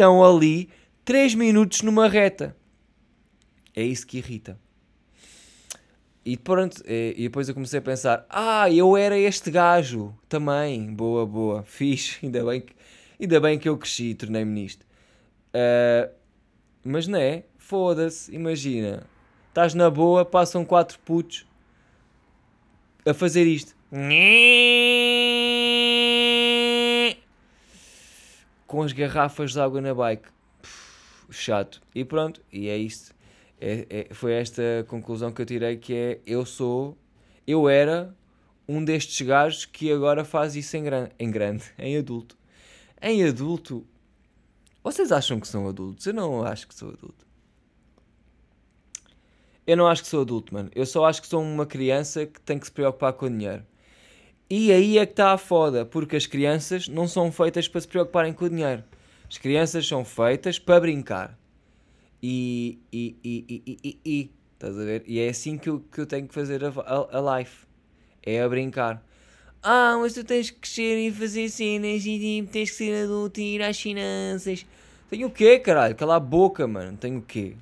Estão 0.00 0.24
ali 0.24 0.68
3 1.04 1.34
minutos 1.34 1.82
numa 1.82 2.08
reta. 2.08 2.56
É 3.74 3.82
isso 3.82 4.06
que 4.06 4.18
irrita. 4.18 4.58
E 6.24 6.36
pronto, 6.36 6.82
e 6.86 7.22
depois 7.22 7.48
eu 7.48 7.54
comecei 7.54 7.78
a 7.78 7.82
pensar: 7.82 8.26
ah, 8.28 8.70
eu 8.70 8.96
era 8.96 9.18
este 9.18 9.50
gajo 9.50 10.14
também. 10.28 10.92
Boa, 10.92 11.26
boa, 11.26 11.62
fixe. 11.68 12.18
Ainda 12.24 12.44
bem 12.44 12.60
que 12.60 12.74
Ainda 13.20 13.38
bem 13.38 13.58
que 13.58 13.68
eu 13.68 13.76
cresci 13.76 14.10
e 14.10 14.14
tornei-me 14.14 14.50
nisto. 14.50 14.86
Uh, 15.54 16.10
mas 16.82 17.06
não 17.06 17.18
é? 17.18 17.44
Foda-se, 17.58 18.34
imagina. 18.34 19.06
Estás 19.48 19.74
na 19.74 19.90
boa, 19.90 20.24
passam 20.24 20.64
quatro 20.64 20.98
putos 21.00 21.46
a 23.04 23.12
fazer 23.12 23.44
isto. 23.44 23.76
Com 28.70 28.82
as 28.82 28.92
garrafas 28.92 29.50
de 29.50 29.58
água 29.58 29.80
na 29.80 29.92
bike. 29.92 30.28
chato. 31.28 31.82
E 31.92 32.04
pronto, 32.04 32.40
e 32.52 32.68
é 32.68 32.78
isto. 32.78 33.12
É, 33.60 33.84
é, 33.90 34.14
foi 34.14 34.32
esta 34.32 34.62
conclusão 34.86 35.32
que 35.32 35.42
eu 35.42 35.46
tirei 35.46 35.76
que 35.76 35.92
é 35.92 36.20
eu 36.24 36.46
sou, 36.46 36.96
eu 37.44 37.68
era 37.68 38.14
um 38.68 38.84
destes 38.84 39.26
gajos 39.26 39.64
que 39.64 39.90
agora 39.90 40.24
faz 40.24 40.54
isso 40.54 40.76
em, 40.76 40.84
gran, 40.84 41.08
em 41.18 41.32
grande, 41.32 41.64
em 41.76 41.98
adulto. 41.98 42.38
Em 43.02 43.24
adulto, 43.24 43.84
vocês 44.84 45.10
acham 45.10 45.40
que 45.40 45.48
são 45.48 45.68
adultos? 45.68 46.06
Eu 46.06 46.14
não 46.14 46.44
acho 46.44 46.68
que 46.68 46.74
sou 46.76 46.90
adulto. 46.90 47.26
Eu 49.66 49.76
não 49.76 49.88
acho 49.88 50.04
que 50.04 50.08
sou 50.08 50.20
adulto, 50.20 50.54
mano. 50.54 50.70
Eu 50.76 50.86
só 50.86 51.06
acho 51.06 51.20
que 51.20 51.26
sou 51.26 51.42
uma 51.42 51.66
criança 51.66 52.24
que 52.24 52.40
tem 52.40 52.56
que 52.56 52.66
se 52.66 52.72
preocupar 52.72 53.14
com 53.14 53.26
o 53.26 53.30
dinheiro. 53.30 53.66
E 54.50 54.72
aí 54.72 54.98
é 54.98 55.06
que 55.06 55.12
está 55.12 55.32
a 55.32 55.38
foda, 55.38 55.86
porque 55.86 56.16
as 56.16 56.26
crianças 56.26 56.88
não 56.88 57.06
são 57.06 57.30
feitas 57.30 57.68
para 57.68 57.80
se 57.80 57.86
preocuparem 57.86 58.32
com 58.32 58.46
o 58.46 58.50
dinheiro. 58.50 58.82
As 59.28 59.38
crianças 59.38 59.86
são 59.86 60.04
feitas 60.04 60.58
para 60.58 60.80
brincar. 60.80 61.38
E. 62.20 62.80
E. 62.92 63.16
E. 63.22 63.44
E. 63.48 63.62
E. 63.64 63.78
e, 63.84 63.98
e 64.04 64.30
estás 64.54 64.76
a 64.76 64.84
ver? 64.84 65.04
E 65.06 65.20
é 65.20 65.28
assim 65.28 65.56
que 65.56 65.68
eu, 65.68 65.78
que 65.78 66.00
eu 66.00 66.06
tenho 66.06 66.26
que 66.26 66.34
fazer 66.34 66.64
a, 66.64 66.68
a, 66.68 67.18
a 67.18 67.38
life. 67.38 67.64
É 68.24 68.42
a 68.42 68.48
brincar. 68.48 69.00
Ah, 69.62 69.96
mas 70.00 70.14
tu 70.14 70.24
tens 70.24 70.50
que 70.50 70.58
crescer 70.58 70.98
e 70.98 71.12
fazer 71.12 71.48
cenas 71.48 72.04
e 72.04 72.18
tipo, 72.18 72.50
tens 72.50 72.70
que 72.70 72.76
ser 72.76 73.04
adulto 73.04 73.40
e 73.40 73.54
ir 73.54 73.62
às 73.62 73.80
finanças. 73.80 74.66
Tenho 75.08 75.28
o 75.28 75.30
quê, 75.30 75.60
caralho? 75.60 75.94
Cala 75.94 76.16
a 76.16 76.20
boca, 76.20 76.66
mano. 76.66 76.96
Tenho 76.96 77.18
o 77.18 77.22
quê? 77.22 77.54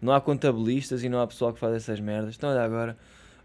Não 0.00 0.12
há 0.12 0.20
contabilistas 0.20 1.02
e 1.02 1.08
não 1.08 1.22
há 1.22 1.26
pessoal 1.26 1.54
que 1.54 1.58
faz 1.58 1.74
essas 1.74 1.98
merdas. 2.00 2.34
Então 2.36 2.50
olha 2.50 2.62
agora. 2.62 2.98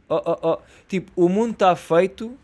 Oh, 0.09 0.21
oh, 0.25 0.49
oh. 0.49 0.57
Tipo, 0.89 1.11
o 1.15 1.29
mundo 1.29 1.53
está 1.53 1.73
feito 1.77 2.37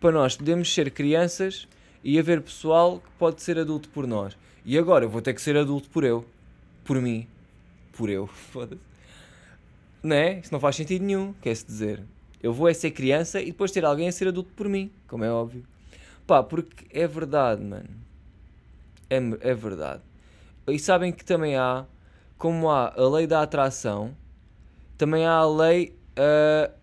para 0.00 0.12
nós 0.12 0.36
podermos 0.36 0.72
ser 0.72 0.90
crianças 0.90 1.68
e 2.02 2.18
haver 2.18 2.40
pessoal 2.40 2.98
que 3.00 3.10
pode 3.18 3.42
ser 3.42 3.58
adulto 3.58 3.88
por 3.90 4.06
nós. 4.06 4.36
E 4.64 4.78
agora 4.78 5.04
eu 5.04 5.10
vou 5.10 5.20
ter 5.20 5.34
que 5.34 5.42
ser 5.42 5.56
adulto 5.56 5.88
por 5.90 6.04
eu. 6.04 6.24
Por 6.84 7.00
mim. 7.00 7.26
Por 7.92 8.08
eu. 8.08 8.26
Foda-se. 8.52 8.80
Não 10.02 10.16
é? 10.16 10.38
Isso 10.38 10.52
não 10.52 10.58
faz 10.58 10.76
sentido 10.76 11.04
nenhum, 11.04 11.34
quer-se 11.34 11.66
dizer. 11.66 12.02
Eu 12.42 12.54
vou 12.54 12.68
é 12.68 12.72
ser 12.72 12.90
criança 12.90 13.40
e 13.40 13.46
depois 13.46 13.70
ter 13.70 13.84
alguém 13.84 14.08
a 14.08 14.12
ser 14.12 14.28
adulto 14.28 14.50
por 14.56 14.66
mim, 14.66 14.90
como 15.06 15.24
é 15.24 15.30
óbvio. 15.30 15.64
Pá, 16.26 16.42
porque 16.42 16.86
é 16.90 17.06
verdade, 17.06 17.62
mano. 17.62 17.90
É, 19.10 19.16
é 19.50 19.54
verdade. 19.54 20.00
E 20.66 20.78
sabem 20.78 21.12
que 21.12 21.24
também 21.24 21.56
há, 21.56 21.84
como 22.38 22.70
há 22.70 22.94
a 22.96 23.08
lei 23.08 23.26
da 23.26 23.42
atração, 23.42 24.16
também 24.96 25.26
há 25.26 25.32
a 25.32 25.46
lei. 25.46 25.94
Uh, 26.12 26.79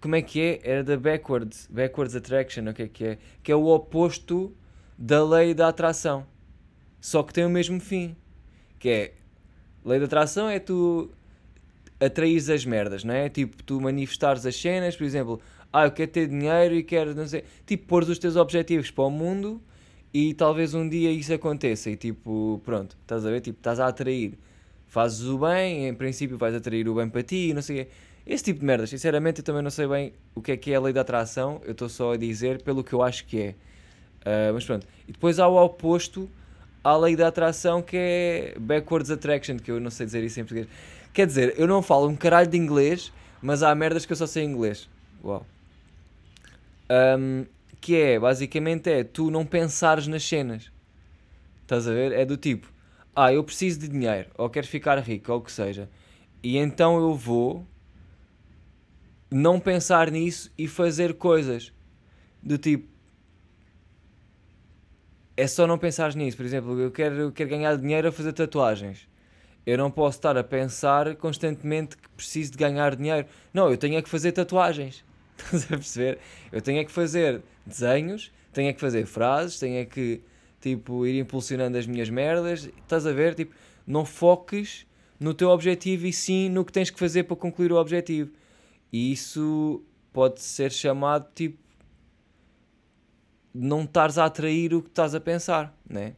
como 0.00 0.16
é 0.16 0.22
que 0.22 0.40
é? 0.40 0.60
Era 0.62 0.84
da 0.84 0.96
backwards, 0.96 1.68
backwards 1.70 2.14
attraction, 2.14 2.68
o 2.68 2.74
que 2.74 2.82
é 2.82 2.88
que 2.88 3.04
é? 3.04 3.18
Que 3.42 3.52
é 3.52 3.56
o 3.56 3.66
oposto 3.66 4.54
da 4.96 5.24
lei 5.24 5.54
da 5.54 5.68
atração. 5.68 6.26
Só 7.00 7.22
que 7.22 7.32
tem 7.32 7.44
o 7.44 7.50
mesmo 7.50 7.80
fim. 7.80 8.16
Que 8.78 8.88
é. 8.88 9.12
Lei 9.84 9.98
da 9.98 10.06
atração 10.06 10.48
é 10.48 10.58
tu 10.58 11.10
atraís 12.00 12.48
as 12.50 12.64
merdas, 12.64 13.04
não 13.04 13.14
é? 13.14 13.28
Tipo, 13.28 13.62
tu 13.62 13.80
manifestares 13.80 14.44
as 14.44 14.56
cenas, 14.56 14.96
por 14.96 15.04
exemplo, 15.04 15.40
ah, 15.72 15.84
eu 15.84 15.90
quero 15.90 16.10
ter 16.10 16.28
dinheiro 16.28 16.74
e 16.74 16.82
quero, 16.82 17.14
não 17.14 17.26
sei, 17.26 17.44
tipo, 17.64 17.86
pôr 17.86 18.02
os 18.02 18.18
teus 18.18 18.36
objetivos 18.36 18.90
para 18.90 19.04
o 19.04 19.10
mundo 19.10 19.62
e 20.12 20.34
talvez 20.34 20.74
um 20.74 20.88
dia 20.88 21.10
isso 21.10 21.32
aconteça 21.32 21.90
e 21.90 21.96
tipo, 21.96 22.60
pronto, 22.64 22.96
estás 23.02 23.26
a 23.26 23.30
ver? 23.30 23.40
Tipo, 23.40 23.58
estás 23.58 23.80
a 23.80 23.86
atrair, 23.86 24.38
fazes 24.86 25.26
o 25.26 25.38
bem, 25.38 25.88
em 25.88 25.94
princípio 25.94 26.36
vais 26.36 26.54
atrair 26.54 26.88
o 26.88 26.94
bem 26.94 27.08
para 27.08 27.22
ti, 27.22 27.52
não 27.54 27.62
sei 27.62 27.82
o 27.82 27.84
quê. 27.84 27.90
Esse 28.26 28.42
tipo 28.42 28.60
de 28.60 28.66
merdas, 28.66 28.90
sinceramente 28.90 29.40
eu 29.40 29.44
também 29.44 29.62
não 29.62 29.70
sei 29.70 29.86
bem 29.86 30.12
o 30.34 30.42
que 30.42 30.52
é 30.52 30.56
que 30.56 30.72
é 30.72 30.76
a 30.76 30.80
lei 30.80 30.92
da 30.92 31.02
atração, 31.02 31.60
eu 31.64 31.72
estou 31.72 31.88
só 31.88 32.12
a 32.12 32.16
dizer 32.16 32.60
pelo 32.62 32.82
que 32.82 32.92
eu 32.92 33.00
acho 33.00 33.24
que 33.24 33.40
é. 33.40 33.50
Uh, 34.22 34.52
mas 34.52 34.64
pronto. 34.64 34.84
E 35.06 35.12
depois 35.12 35.38
há 35.38 35.46
o 35.46 35.54
oposto, 35.54 36.28
a 36.82 36.96
lei 36.96 37.14
da 37.14 37.28
atração 37.28 37.80
que 37.80 37.96
é 37.96 38.54
backwards 38.58 39.12
attraction, 39.12 39.58
que 39.58 39.70
eu 39.70 39.78
não 39.78 39.90
sei 39.90 40.06
dizer 40.06 40.24
isso 40.24 40.40
em 40.40 40.42
português. 40.42 40.66
Quer 41.12 41.26
dizer, 41.26 41.54
eu 41.56 41.68
não 41.68 41.80
falo 41.82 42.08
um 42.08 42.16
caralho 42.16 42.50
de 42.50 42.56
inglês, 42.56 43.12
mas 43.40 43.62
há 43.62 43.72
merdas 43.74 44.04
que 44.04 44.12
eu 44.12 44.16
só 44.16 44.26
sei 44.26 44.42
inglês. 44.42 44.88
Uau. 45.24 45.46
Um, 46.90 47.46
que 47.80 47.96
é, 47.96 48.18
basicamente 48.18 48.90
é, 48.90 49.04
tu 49.04 49.30
não 49.30 49.46
pensares 49.46 50.08
nas 50.08 50.24
cenas. 50.24 50.72
Estás 51.62 51.86
a 51.86 51.92
ver? 51.92 52.10
É 52.10 52.24
do 52.24 52.36
tipo, 52.36 52.72
ah, 53.14 53.32
eu 53.32 53.42
preciso 53.44 53.78
de 53.78 53.88
dinheiro, 53.88 54.28
ou 54.36 54.50
quero 54.50 54.66
ficar 54.66 54.98
rico, 54.98 55.32
ou 55.32 55.38
o 55.38 55.40
que 55.40 55.52
seja. 55.52 55.88
E 56.42 56.56
então 56.58 56.98
eu 56.98 57.14
vou 57.14 57.64
não 59.30 59.58
pensar 59.58 60.10
nisso 60.10 60.52
e 60.56 60.68
fazer 60.68 61.14
coisas. 61.14 61.72
Do 62.42 62.58
tipo, 62.58 62.88
é 65.36 65.46
só 65.46 65.66
não 65.66 65.78
pensar 65.78 66.14
nisso. 66.14 66.36
Por 66.36 66.46
exemplo, 66.46 66.80
eu 66.80 66.90
quero, 66.90 67.14
eu 67.14 67.32
quero 67.32 67.50
ganhar 67.50 67.76
dinheiro 67.76 68.08
a 68.08 68.12
fazer 68.12 68.32
tatuagens. 68.32 69.08
Eu 69.66 69.76
não 69.76 69.90
posso 69.90 70.18
estar 70.18 70.36
a 70.36 70.44
pensar 70.44 71.16
constantemente 71.16 71.96
que 71.96 72.08
preciso 72.10 72.52
de 72.52 72.58
ganhar 72.58 72.94
dinheiro. 72.94 73.26
Não, 73.52 73.68
eu 73.68 73.76
tenho 73.76 73.98
é 73.98 74.02
que 74.02 74.08
fazer 74.08 74.32
tatuagens. 74.32 75.04
Estás 75.36 75.64
a 75.64 75.68
perceber? 75.68 76.18
Eu 76.52 76.62
tenho 76.62 76.80
é 76.80 76.84
que 76.84 76.92
fazer 76.92 77.42
desenhos, 77.66 78.32
tenho 78.52 78.70
é 78.70 78.72
que 78.72 78.80
fazer 78.80 79.04
frases, 79.06 79.58
tenho 79.58 79.76
é 79.78 79.84
que 79.84 80.22
tipo, 80.60 81.04
ir 81.04 81.18
impulsionando 81.18 81.76
as 81.76 81.86
minhas 81.86 82.08
merdas. 82.08 82.70
Estás 82.82 83.06
a 83.06 83.12
ver? 83.12 83.34
Tipo, 83.34 83.54
não 83.86 84.04
foques 84.04 84.86
no 85.18 85.34
teu 85.34 85.48
objetivo 85.48 86.06
e 86.06 86.12
sim 86.12 86.48
no 86.48 86.64
que 86.64 86.72
tens 86.72 86.90
que 86.90 86.98
fazer 86.98 87.24
para 87.24 87.36
concluir 87.36 87.72
o 87.72 87.76
objetivo. 87.76 88.30
E 88.92 89.12
isso 89.12 89.82
pode 90.12 90.40
ser 90.40 90.72
chamado 90.72 91.28
tipo 91.34 91.58
não 93.56 93.84
estares 93.84 94.18
a 94.18 94.26
atrair 94.26 94.74
o 94.74 94.82
que 94.82 94.88
estás 94.88 95.14
a 95.14 95.20
pensar, 95.20 95.74
né? 95.88 96.14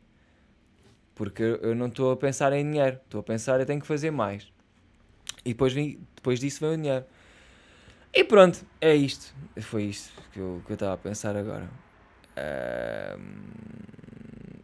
Porque 1.15 1.43
eu 1.43 1.75
não 1.75 1.87
estou 1.87 2.11
a 2.13 2.17
pensar 2.17 2.53
em 2.53 2.69
dinheiro, 2.69 2.99
estou 3.05 3.21
a 3.21 3.23
pensar 3.23 3.61
eu 3.61 3.67
tenho 3.67 3.81
que 3.81 3.87
fazer 3.87 4.11
mais. 4.11 4.51
E 5.45 5.51
depois, 5.51 5.73
vim, 5.73 6.01
depois 6.15 6.41
disso 6.41 6.61
vem 6.61 6.75
o 6.75 6.77
dinheiro. 6.77 7.05
E 8.13 8.25
pronto, 8.25 8.65
é 8.81 8.95
isto. 8.95 9.35
Foi 9.61 9.85
isto 9.85 10.13
que 10.33 10.41
eu 10.41 10.63
estava 10.69 10.95
a 10.95 10.97
pensar 10.97 11.37
agora. 11.37 11.69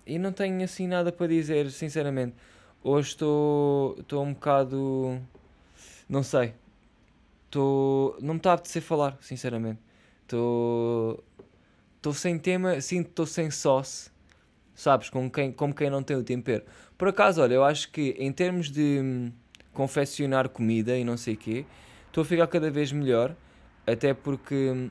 e 0.06 0.18
não 0.18 0.32
tenho 0.32 0.62
assim 0.62 0.87
nada 0.87 1.12
para 1.12 1.28
dizer, 1.28 1.70
sinceramente. 1.70 2.34
Hoje 2.82 3.11
estou 3.11 3.96
um 4.12 4.34
bocado. 4.34 5.20
Não 6.08 6.23
sei. 6.23 6.54
Estou. 7.54 8.16
Não 8.20 8.34
me 8.34 8.38
está 8.38 8.50
a 8.50 8.54
apetecer 8.54 8.82
falar, 8.82 9.16
sinceramente. 9.20 9.78
Estou 10.23 11.23
estou 11.99 12.12
sem 12.12 12.37
tema, 12.37 12.80
sinto 12.80 13.11
estou 13.11 13.25
sem 13.25 13.49
sauce, 13.49 14.11
sabes? 14.75 15.08
Como 15.08 15.30
quem, 15.30 15.52
como 15.52 15.73
quem 15.73 15.88
não 15.88 16.02
tem 16.02 16.16
o 16.16 16.25
tempero. 16.25 16.64
Por 16.99 17.06
acaso, 17.08 17.40
olha, 17.40 17.54
eu 17.54 17.62
acho 17.62 17.92
que 17.92 18.16
em 18.18 18.32
termos 18.32 18.70
de 18.70 19.00
hum, 19.00 19.32
confeccionar 19.73 20.49
comida 20.49 20.99
e 20.99 21.04
não 21.04 21.16
sei 21.16 21.34
o 21.34 21.37
quê, 21.37 21.64
estou 22.08 22.23
a 22.23 22.25
ficar 22.25 22.49
cada 22.49 22.70
vez 22.70 22.90
melhor, 22.90 23.37
até 23.87 24.12
porque 24.12 24.54
hum, 24.54 24.90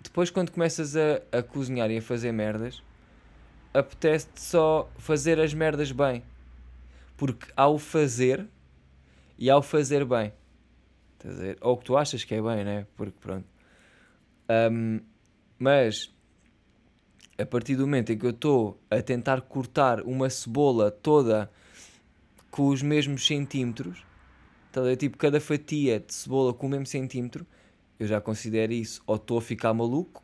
depois 0.00 0.30
quando 0.30 0.52
começas 0.52 0.96
a, 0.96 1.20
a 1.32 1.42
cozinhar 1.42 1.90
e 1.90 1.98
a 1.98 2.02
fazer 2.02 2.30
merdas, 2.30 2.82
apetece-te 3.74 4.40
só 4.40 4.88
fazer 4.96 5.40
as 5.40 5.52
merdas 5.52 5.90
bem. 5.90 6.22
Porque 7.16 7.48
ao 7.56 7.78
fazer 7.78 8.46
e 9.36 9.50
ao 9.50 9.60
fazer 9.60 10.04
bem, 10.04 10.32
ou 11.60 11.74
o 11.74 11.76
que 11.76 11.84
tu 11.84 11.96
achas 11.96 12.24
que 12.24 12.34
é 12.34 12.42
bem, 12.42 12.64
né? 12.64 12.86
Porque 12.96 13.16
pronto. 13.20 13.46
Um, 14.48 15.00
mas 15.58 16.12
a 17.38 17.46
partir 17.46 17.76
do 17.76 17.82
momento 17.82 18.12
em 18.12 18.18
que 18.18 18.26
eu 18.26 18.30
estou 18.30 18.78
a 18.90 19.00
tentar 19.00 19.40
cortar 19.42 20.00
uma 20.02 20.28
cebola 20.28 20.90
toda 20.90 21.50
com 22.50 22.68
os 22.68 22.82
mesmos 22.82 23.26
centímetros, 23.26 24.04
tá, 24.72 24.80
tipo 24.96 25.16
cada 25.16 25.40
fatia 25.40 26.00
de 26.00 26.12
cebola 26.12 26.52
com 26.52 26.66
o 26.66 26.70
mesmo 26.70 26.86
centímetro, 26.86 27.46
eu 27.98 28.06
já 28.06 28.20
considero 28.20 28.72
isso 28.72 29.02
ou 29.06 29.16
estou 29.16 29.38
a 29.38 29.42
ficar 29.42 29.72
maluco 29.72 30.22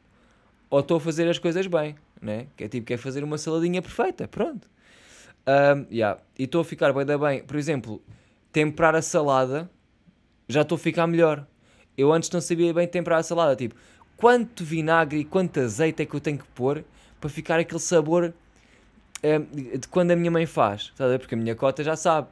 ou 0.68 0.80
estou 0.80 0.96
a 0.96 1.00
fazer 1.00 1.28
as 1.28 1.38
coisas 1.38 1.66
bem, 1.66 1.96
né? 2.20 2.48
Que 2.56 2.64
é 2.64 2.68
tipo, 2.68 2.86
quer 2.86 2.98
fazer 2.98 3.22
uma 3.22 3.38
saladinha 3.38 3.80
perfeita, 3.80 4.26
pronto. 4.26 4.68
Um, 5.46 5.86
yeah. 5.92 6.20
E 6.38 6.44
estou 6.44 6.60
a 6.60 6.64
ficar 6.64 6.92
bem 6.92 7.06
da 7.06 7.16
bem. 7.16 7.42
Por 7.44 7.56
exemplo, 7.56 8.02
temperar 8.52 8.96
a 8.96 9.02
salada, 9.02 9.70
já 10.48 10.62
estou 10.62 10.76
a 10.76 10.78
ficar 10.78 11.06
melhor. 11.06 11.46
Eu 11.96 12.12
antes 12.12 12.30
não 12.30 12.40
sabia 12.40 12.72
bem 12.72 12.86
temperar 12.86 13.20
a 13.20 13.22
salada, 13.22 13.56
tipo, 13.56 13.74
quanto 14.16 14.64
vinagre 14.64 15.20
e 15.20 15.24
quanto 15.24 15.60
azeite 15.60 16.02
é 16.02 16.06
que 16.06 16.14
eu 16.14 16.20
tenho 16.20 16.38
que 16.38 16.48
pôr 16.48 16.84
para 17.20 17.30
ficar 17.30 17.58
aquele 17.58 17.80
sabor 17.80 18.34
é, 19.22 19.38
de 19.38 19.88
quando 19.88 20.10
a 20.10 20.16
minha 20.16 20.30
mãe 20.30 20.46
faz, 20.46 20.92
sabe? 20.94 21.18
Porque 21.18 21.34
a 21.34 21.38
minha 21.38 21.54
cota 21.54 21.82
já 21.82 21.96
sabe. 21.96 22.28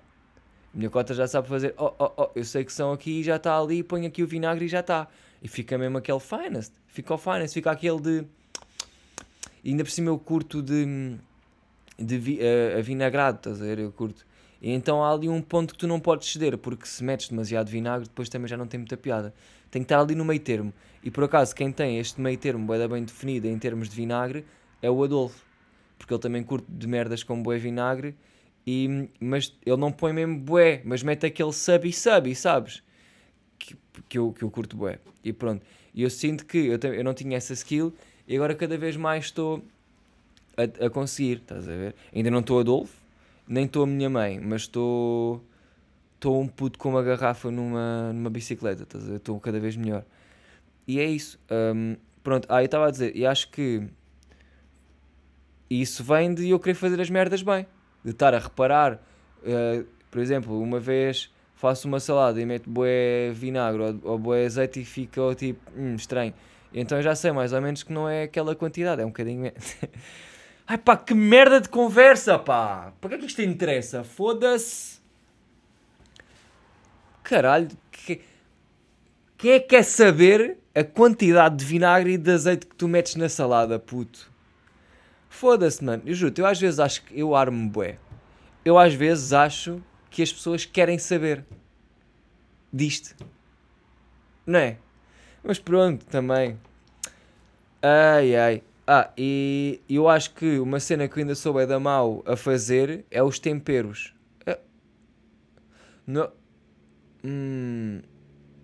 A 0.74 0.76
minha 0.76 0.90
cota 0.90 1.14
já 1.14 1.26
sabe 1.26 1.48
fazer, 1.48 1.74
oh, 1.78 1.92
oh, 1.98 2.12
oh, 2.16 2.30
eu 2.34 2.44
sei 2.44 2.64
que 2.64 2.72
são 2.72 2.92
aqui, 2.92 3.22
já 3.22 3.36
está 3.36 3.58
ali, 3.58 3.82
põe 3.82 4.06
aqui 4.06 4.22
o 4.22 4.26
vinagre 4.26 4.64
e 4.64 4.68
já 4.68 4.80
está. 4.80 5.08
E 5.42 5.48
fica 5.48 5.78
mesmo 5.78 5.98
aquele 5.98 6.20
finest, 6.20 6.72
fica 6.88 7.14
o 7.14 7.18
finest, 7.18 7.54
fica 7.54 7.70
aquele 7.70 8.00
de. 8.00 8.24
E 9.62 9.70
ainda 9.70 9.84
por 9.84 9.90
cima 9.90 10.10
eu 10.10 10.18
curto 10.18 10.62
de. 10.62 11.16
de 11.98 12.18
vi, 12.18 12.38
uh, 12.40 12.82
vinagrado, 12.82 13.36
estás 13.36 13.62
a 13.62 13.64
ver? 13.64 13.78
Eu 13.78 13.92
curto. 13.92 14.26
Então 14.72 15.04
há 15.04 15.12
ali 15.12 15.28
um 15.28 15.42
ponto 15.42 15.74
que 15.74 15.78
tu 15.78 15.86
não 15.86 16.00
podes 16.00 16.32
ceder, 16.32 16.56
porque 16.56 16.86
se 16.86 17.04
metes 17.04 17.28
demasiado 17.28 17.68
vinagre, 17.68 18.08
depois 18.08 18.30
também 18.30 18.48
já 18.48 18.56
não 18.56 18.66
tem 18.66 18.78
muita 18.78 18.96
piada. 18.96 19.34
Tem 19.70 19.82
que 19.82 19.84
estar 19.84 20.00
ali 20.00 20.14
no 20.14 20.24
meio 20.24 20.40
termo. 20.40 20.72
E 21.02 21.10
por 21.10 21.24
acaso, 21.24 21.54
quem 21.54 21.70
tem 21.70 21.98
este 21.98 22.18
meio 22.18 22.38
termo 22.38 22.66
bem, 22.66 22.88
bem 22.88 23.04
definido 23.04 23.46
em 23.46 23.58
termos 23.58 23.90
de 23.90 23.94
vinagre 23.94 24.42
é 24.80 24.90
o 24.90 25.04
Adolfo. 25.04 25.44
Porque 25.98 26.14
ele 26.14 26.20
também 26.20 26.42
curte 26.42 26.66
de 26.66 26.86
merdas 26.86 27.22
com 27.22 27.42
bué 27.42 27.58
vinagre, 27.58 28.14
e, 28.66 29.10
mas 29.20 29.54
ele 29.66 29.76
não 29.76 29.92
põe 29.92 30.14
mesmo 30.14 30.38
bué, 30.38 30.80
mas 30.82 31.02
mete 31.02 31.26
aquele 31.26 31.52
sub 31.52 31.86
e 31.86 31.92
sub, 31.92 32.34
sabes? 32.34 32.82
Que, 33.58 33.76
que, 34.08 34.16
eu, 34.16 34.32
que 34.32 34.42
eu 34.42 34.50
curto 34.50 34.78
bué. 34.78 34.98
E 35.22 35.30
pronto. 35.30 35.62
E 35.94 36.02
eu 36.02 36.08
sinto 36.08 36.46
que 36.46 36.56
eu, 36.56 36.78
eu 36.78 37.04
não 37.04 37.12
tinha 37.12 37.36
essa 37.36 37.52
skill 37.52 37.92
e 38.26 38.34
agora 38.34 38.54
cada 38.54 38.78
vez 38.78 38.96
mais 38.96 39.26
estou 39.26 39.62
a, 40.56 40.86
a 40.86 40.88
conseguir, 40.88 41.42
estás 41.42 41.68
a 41.68 41.72
ver? 41.72 41.94
Ainda 42.14 42.30
não 42.30 42.40
estou 42.40 42.58
Adolfo, 42.58 43.03
nem 43.46 43.66
estou 43.66 43.84
a 43.84 43.86
minha 43.86 44.08
mãe, 44.10 44.40
mas 44.40 44.62
estou 44.62 45.44
estou 46.14 46.40
um 46.40 46.48
puto 46.48 46.78
com 46.78 46.88
uma 46.88 47.02
garrafa 47.02 47.50
numa, 47.50 48.12
numa 48.12 48.30
bicicleta? 48.30 48.86
Estou 49.14 49.38
cada 49.38 49.60
vez 49.60 49.76
melhor. 49.76 50.04
E 50.88 50.98
é 50.98 51.04
isso. 51.04 51.38
Um, 51.50 51.96
pronto, 52.22 52.46
ah, 52.50 52.62
estava 52.62 52.88
a 52.88 52.90
dizer, 52.90 53.14
e 53.14 53.26
acho 53.26 53.50
que 53.50 53.82
isso 55.68 56.02
vem 56.02 56.34
de 56.34 56.48
eu 56.48 56.58
querer 56.58 56.74
fazer 56.74 57.00
as 57.00 57.10
merdas 57.10 57.42
bem. 57.42 57.66
De 58.02 58.10
estar 58.10 58.34
a 58.34 58.38
reparar, 58.38 58.94
uh, 58.94 59.86
por 60.10 60.20
exemplo, 60.20 60.58
uma 60.60 60.80
vez 60.80 61.32
faço 61.54 61.88
uma 61.88 62.00
salada 62.00 62.40
e 62.40 62.44
meto 62.44 62.68
bué 62.68 63.30
vinagre 63.32 63.82
ou, 63.82 64.12
ou 64.12 64.18
bué 64.18 64.44
azeite 64.44 64.80
e 64.80 64.84
fica 64.84 65.34
tipo, 65.34 65.60
hum, 65.76 65.94
estranho. 65.94 66.34
Então 66.72 67.00
já 67.00 67.14
sei 67.14 67.32
mais 67.32 67.52
ou 67.52 67.60
menos 67.60 67.82
que 67.82 67.92
não 67.92 68.08
é 68.08 68.24
aquela 68.24 68.54
quantidade, 68.54 69.00
é 69.00 69.04
um 69.04 69.08
bocadinho. 69.08 69.50
Ai 70.66 70.78
pá, 70.78 70.96
que 70.96 71.12
merda 71.14 71.60
de 71.60 71.68
conversa, 71.68 72.38
pá! 72.38 72.92
Para 73.00 73.10
que 73.10 73.14
é 73.16 73.18
que 73.18 73.26
isto 73.26 73.42
interessa? 73.42 74.02
Foda-se! 74.02 74.98
Caralho, 77.22 77.68
que... 77.90 78.22
quem 79.36 79.52
é 79.52 79.60
que 79.60 79.68
quer 79.68 79.82
saber 79.82 80.58
a 80.74 80.82
quantidade 80.82 81.56
de 81.56 81.64
vinagre 81.64 82.14
e 82.14 82.18
de 82.18 82.30
azeite 82.30 82.66
que 82.66 82.74
tu 82.74 82.88
metes 82.88 83.14
na 83.14 83.28
salada, 83.28 83.78
puto. 83.78 84.30
Foda-se, 85.28 85.84
mano. 85.84 86.02
Eu 86.06 86.14
juro, 86.14 86.34
eu 86.36 86.46
às 86.46 86.60
vezes 86.60 86.80
acho 86.80 87.02
que 87.04 87.18
eu 87.18 87.34
armo 87.34 87.68
bué. 87.68 87.98
Eu 88.64 88.78
às 88.78 88.94
vezes 88.94 89.32
acho 89.32 89.82
que 90.10 90.22
as 90.22 90.32
pessoas 90.32 90.64
querem 90.64 90.98
saber 90.98 91.44
disto. 92.72 93.14
Não 94.46 94.58
é? 94.58 94.78
Mas 95.42 95.58
pronto, 95.58 96.04
também. 96.06 96.58
Ai 97.82 98.34
ai. 98.34 98.62
Ah, 98.86 99.10
e 99.16 99.80
eu 99.88 100.08
acho 100.08 100.34
que 100.34 100.58
uma 100.58 100.78
cena 100.78 101.08
que 101.08 101.18
eu 101.18 101.22
ainda 101.22 101.34
sou 101.34 101.58
é 101.58 101.66
da 101.66 101.80
mal 101.80 102.22
a 102.26 102.36
fazer 102.36 103.04
é 103.10 103.22
os 103.22 103.38
temperos. 103.38 104.14
É... 104.44 104.58
Não. 106.06 106.30
Hum... 107.24 108.02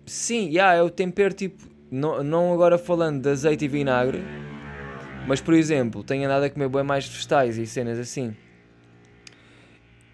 Sim, 0.05 0.49
yeah, 0.49 0.75
é 0.75 0.81
o 0.83 0.89
tempero 0.89 1.33
tipo 1.33 1.71
não, 1.91 2.23
não 2.23 2.53
agora 2.53 2.77
falando 2.77 3.21
de 3.21 3.29
azeite 3.29 3.65
e 3.65 3.67
vinagre, 3.67 4.23
mas 5.27 5.41
por 5.41 5.53
exemplo, 5.53 6.03
tenho 6.03 6.25
andado 6.25 6.43
a 6.43 6.49
comer 6.49 6.69
bem 6.69 6.83
mais 6.83 7.05
vegetais 7.05 7.57
e 7.57 7.67
cenas 7.67 7.99
assim. 7.99 8.35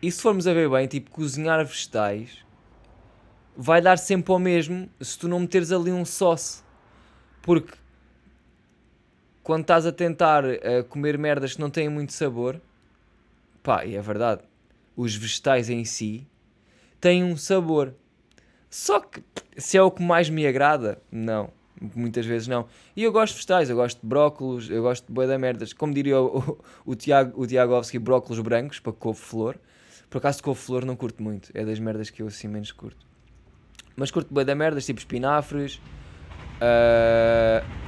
E 0.02 0.12
se 0.12 0.22
formos 0.22 0.48
a 0.48 0.54
ver 0.54 0.70
bem, 0.70 0.88
tipo, 0.88 1.12
cozinhar 1.12 1.64
vegetais 1.66 2.46
vai 3.56 3.82
dar 3.82 3.98
sempre 3.98 4.32
ao 4.32 4.40
mesmo 4.40 4.90
se 5.02 5.18
tu 5.18 5.28
não 5.28 5.40
meteres 5.40 5.72
ali 5.72 5.92
um 5.92 6.06
sauce. 6.06 6.64
Porque 7.42 7.74
quando 9.48 9.62
estás 9.62 9.86
a 9.86 9.94
tentar 9.94 10.44
uh, 10.44 10.84
comer 10.90 11.18
merdas 11.18 11.54
que 11.54 11.62
não 11.62 11.70
têm 11.70 11.88
muito 11.88 12.12
sabor, 12.12 12.60
pá, 13.64 13.86
e 13.86 13.96
é 13.96 14.02
verdade, 14.02 14.42
os 14.94 15.16
vegetais 15.16 15.70
em 15.70 15.86
si 15.86 16.28
têm 17.00 17.24
um 17.24 17.38
sabor. 17.38 17.94
Só 18.70 19.00
que 19.00 19.24
se 19.56 19.78
é 19.78 19.82
o 19.82 19.90
que 19.90 20.04
mais 20.04 20.30
me 20.30 20.46
agrada, 20.46 21.02
não. 21.10 21.50
Muitas 21.96 22.26
vezes 22.26 22.46
não. 22.46 22.68
E 22.94 23.04
eu 23.06 23.12
gosto 23.14 23.32
de 23.32 23.38
vegetais, 23.38 23.70
eu 23.70 23.78
gosto 23.78 24.02
de 24.02 24.06
brócolos, 24.06 24.70
eu 24.70 24.82
gosto 24.82 25.08
de 25.08 25.14
boi 25.14 25.26
da 25.26 25.40
merdas. 25.40 25.72
Como 25.72 25.94
diria 25.94 26.20
o, 26.20 26.40
o, 26.40 26.58
o, 26.88 26.96
Tiago, 26.96 27.42
o 27.42 27.48
Tiagovski, 27.48 27.98
brócolos 27.98 28.42
brancos 28.42 28.82
para 28.82 28.92
couve-flor. 28.92 29.56
Por 30.10 30.18
acaso 30.18 30.44
couve-flor 30.44 30.84
não 30.84 30.98
curto 30.98 31.24
muito, 31.24 31.52
é 31.54 31.64
das 31.64 31.80
merdas 31.80 32.10
que 32.10 32.22
eu 32.22 32.28
assim 32.28 32.50
menos 32.50 32.74
curto. 32.74 33.08
Mas 33.96 34.12
curto 34.12 34.34
boi 34.34 34.44
da 34.44 34.54
merdas, 34.54 34.86
tipo 34.86 35.00
espinafres. 35.00 35.80
Uh... 36.60 37.87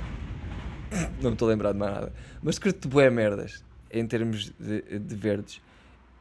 Não 1.21 1.30
me 1.30 1.36
estou 1.36 1.47
a 1.47 1.52
lembrar 1.52 1.71
de 1.73 1.78
mais 1.78 1.93
nada. 1.93 2.13
Mas 2.41 2.58
curto 2.58 2.88
boi 2.88 3.10
merdas, 3.10 3.63
em 3.91 4.06
termos 4.08 4.52
de, 4.60 4.99
de 4.99 5.15
verdes. 5.15 5.62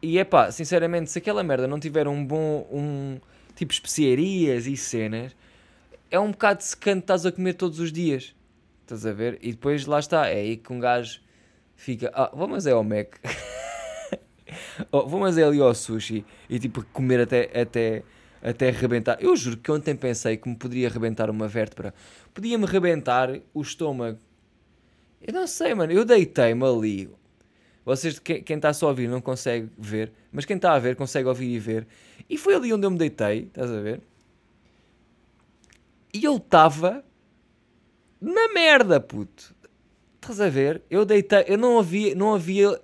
E 0.00 0.18
é 0.18 0.24
pá, 0.24 0.50
sinceramente, 0.50 1.10
se 1.10 1.18
aquela 1.18 1.42
merda 1.42 1.66
não 1.66 1.80
tiver 1.80 2.06
um 2.06 2.24
bom. 2.24 2.68
Um, 2.70 3.18
tipo 3.58 3.72
especiarias 3.72 4.68
e 4.68 4.76
cenas, 4.76 5.34
é 6.12 6.18
um 6.18 6.30
bocado 6.30 6.62
secante 6.62 7.00
estás 7.00 7.26
a 7.26 7.32
comer 7.32 7.54
todos 7.54 7.80
os 7.80 7.92
dias. 7.92 8.32
Estás 8.82 9.04
a 9.04 9.12
ver? 9.12 9.36
E 9.42 9.50
depois 9.50 9.84
lá 9.84 9.98
está, 9.98 10.28
é 10.28 10.34
aí 10.34 10.56
que 10.56 10.72
um 10.72 10.78
gajo 10.78 11.20
fica. 11.74 12.08
Ah, 12.14 12.30
vamos 12.32 12.66
é 12.66 12.70
ao 12.70 12.84
Mac. 12.84 13.16
oh, 14.92 15.06
vamos 15.08 15.36
é 15.36 15.42
ali 15.42 15.60
ao 15.60 15.74
sushi 15.74 16.24
e 16.48 16.58
tipo 16.60 16.84
comer 16.92 17.20
até, 17.20 17.50
até, 17.60 18.04
até 18.40 18.68
arrebentar. 18.68 19.18
Eu 19.20 19.34
juro 19.34 19.56
que 19.56 19.72
ontem 19.72 19.96
pensei 19.96 20.36
que 20.36 20.48
me 20.48 20.54
poderia 20.54 20.86
arrebentar 20.86 21.28
uma 21.28 21.48
vértebra. 21.48 21.92
Podia-me 22.32 22.64
arrebentar 22.64 23.40
o 23.52 23.60
estômago. 23.60 24.18
Eu 25.20 25.32
não 25.32 25.46
sei, 25.46 25.74
mano. 25.74 25.92
Eu 25.92 26.04
deitei-me 26.04 26.64
ali. 26.64 27.10
Vocês, 27.84 28.18
quem 28.18 28.56
está 28.56 28.72
só 28.72 28.86
a 28.86 28.88
ouvir, 28.90 29.08
não 29.08 29.20
consegue 29.20 29.70
ver, 29.78 30.12
mas 30.30 30.44
quem 30.44 30.56
está 30.56 30.74
a 30.74 30.78
ver 30.78 30.94
consegue 30.94 31.26
ouvir 31.26 31.54
e 31.54 31.58
ver. 31.58 31.86
E 32.28 32.36
foi 32.36 32.54
ali 32.54 32.70
onde 32.70 32.86
eu 32.86 32.90
me 32.90 32.98
deitei, 32.98 33.44
estás 33.44 33.70
a 33.70 33.80
ver? 33.80 34.02
E 36.12 36.22
eu 36.22 36.36
estava 36.36 37.02
na 38.20 38.52
merda, 38.52 39.00
puto. 39.00 39.54
Estás 40.16 40.38
a 40.38 40.50
ver? 40.50 40.82
Eu 40.90 41.06
deitei, 41.06 41.44
eu 41.46 41.56
não 41.56 41.78
havia, 41.78 42.14
não 42.14 42.34
havia 42.34 42.78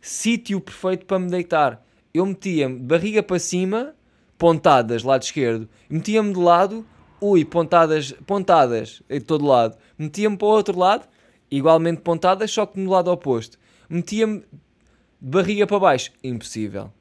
sítio 0.00 0.58
perfeito 0.58 1.04
para 1.04 1.18
me 1.18 1.28
deitar. 1.28 1.84
Eu 2.14 2.24
metia-me 2.24 2.78
de 2.78 2.86
barriga 2.86 3.22
para 3.22 3.38
cima, 3.38 3.94
pontadas, 4.38 5.02
lado 5.02 5.22
esquerdo. 5.22 5.68
Metia-me 5.90 6.32
de 6.32 6.38
lado, 6.38 6.86
ui, 7.20 7.44
pontadas, 7.44 8.12
pontadas 8.26 9.02
em 9.10 9.20
todo 9.20 9.44
lado. 9.44 9.76
Metia-me 9.98 10.38
para 10.38 10.46
o 10.46 10.50
outro 10.50 10.78
lado, 10.78 11.06
igualmente 11.50 12.00
pontadas, 12.02 12.50
só 12.50 12.66
que 12.66 12.78
no 12.78 12.90
lado 12.90 13.10
oposto. 13.10 13.58
Metia-me 13.88 14.40
de 14.40 15.30
barriga 15.30 15.66
para 15.66 15.78
baixo. 15.78 16.12
Impossível. 16.22 16.92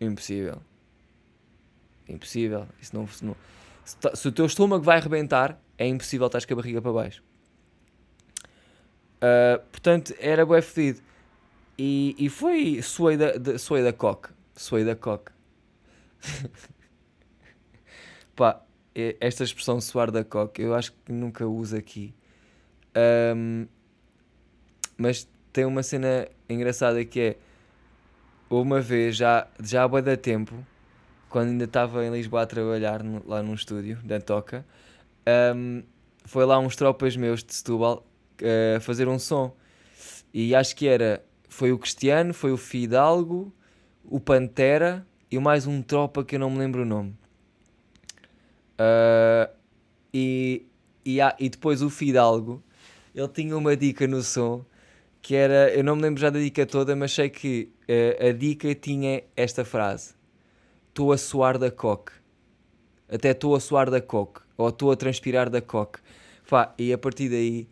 Impossível. 0.00 0.60
Impossível. 2.08 2.66
Isso 2.80 2.94
não, 2.94 3.08
não 3.22 3.36
se, 3.84 3.96
se, 4.14 4.28
o 4.28 4.32
teu 4.32 4.46
estômago 4.46 4.82
vai 4.82 4.98
arrebentar, 4.98 5.60
é 5.78 5.86
impossível 5.86 6.26
estar 6.26 6.44
com 6.44 6.52
a 6.54 6.56
barriga 6.56 6.82
para 6.82 6.92
baixo. 6.92 7.22
Uh, 9.16 9.58
portanto, 9.70 10.14
era 10.18 10.44
bué 10.44 10.60
fedido. 10.60 11.00
E, 11.78 12.14
e 12.18 12.28
foi 12.28 12.82
suei 12.82 13.16
da, 13.16 13.32
de, 13.32 13.58
suei 13.58 13.82
da 13.84 13.92
coque. 13.92 14.30
Suei 14.54 14.84
da 14.84 14.96
coque. 14.96 15.30
Pá, 18.34 18.60
esta 19.20 19.44
expressão 19.44 19.80
suar 19.80 20.10
da 20.10 20.24
coque, 20.24 20.62
eu 20.62 20.74
acho 20.74 20.92
que 20.92 21.12
nunca 21.12 21.46
uso 21.46 21.76
aqui. 21.76 22.14
Um, 23.36 23.66
mas 24.96 25.28
tem 25.52 25.64
uma 25.64 25.82
cena 25.82 26.28
engraçada 26.48 27.04
que 27.04 27.20
é 27.20 27.36
uma 28.48 28.80
vez, 28.80 29.16
já, 29.16 29.46
já 29.60 29.84
há 29.84 29.88
bué 29.88 30.16
tempo, 30.16 30.54
quando 31.28 31.48
ainda 31.48 31.64
estava 31.64 32.04
em 32.04 32.10
Lisboa 32.10 32.42
a 32.42 32.46
trabalhar 32.46 33.02
no, 33.02 33.22
lá 33.26 33.42
num 33.42 33.54
estúdio 33.54 33.98
da 34.04 34.20
Toca, 34.20 34.64
um, 35.54 35.82
foi 36.24 36.44
lá 36.44 36.58
uns 36.58 36.76
tropas 36.76 37.16
meus 37.16 37.42
de 37.42 37.54
Setúbal 37.54 38.06
uh, 38.40 38.80
fazer 38.80 39.08
um 39.08 39.18
som. 39.18 39.54
E 40.32 40.54
acho 40.54 40.76
que 40.76 40.86
era, 40.86 41.24
foi 41.48 41.72
o 41.72 41.78
Cristiano, 41.78 42.32
foi 42.32 42.52
o 42.52 42.56
Fidalgo, 42.56 43.52
o 44.04 44.20
Pantera 44.20 45.06
e 45.30 45.38
mais 45.38 45.66
um 45.66 45.82
tropa 45.82 46.24
que 46.24 46.36
eu 46.36 46.40
não 46.40 46.50
me 46.50 46.58
lembro 46.58 46.82
o 46.82 46.84
nome. 46.84 47.16
Uh, 48.78 49.52
e, 50.12 50.66
e, 51.04 51.18
e 51.38 51.48
depois 51.48 51.82
o 51.82 51.90
Fidalgo, 51.90 52.62
ele 53.14 53.28
tinha 53.28 53.56
uma 53.56 53.76
dica 53.76 54.06
no 54.06 54.22
som 54.22 54.64
que 55.26 55.34
era, 55.34 55.74
eu 55.74 55.82
não 55.82 55.96
me 55.96 56.02
lembro 56.02 56.20
já 56.20 56.30
da 56.30 56.38
dica 56.38 56.64
toda, 56.64 56.94
mas 56.94 57.10
sei 57.10 57.28
que 57.28 57.68
uh, 57.88 58.28
a 58.28 58.30
dica 58.30 58.72
tinha 58.76 59.24
esta 59.36 59.64
frase 59.64 60.14
estou 60.88 61.10
a 61.10 61.18
suar 61.18 61.58
da 61.58 61.68
coque. 61.68 62.12
Até 63.08 63.32
estou 63.32 63.56
a 63.56 63.58
suar 63.58 63.90
da 63.90 64.00
coque. 64.00 64.40
Ou 64.56 64.68
estou 64.68 64.92
a 64.92 64.96
transpirar 64.96 65.50
da 65.50 65.60
coque. 65.60 65.98
Fá, 66.44 66.72
e 66.78 66.92
a 66.92 66.96
partir 66.96 67.28
daí, 67.28 67.68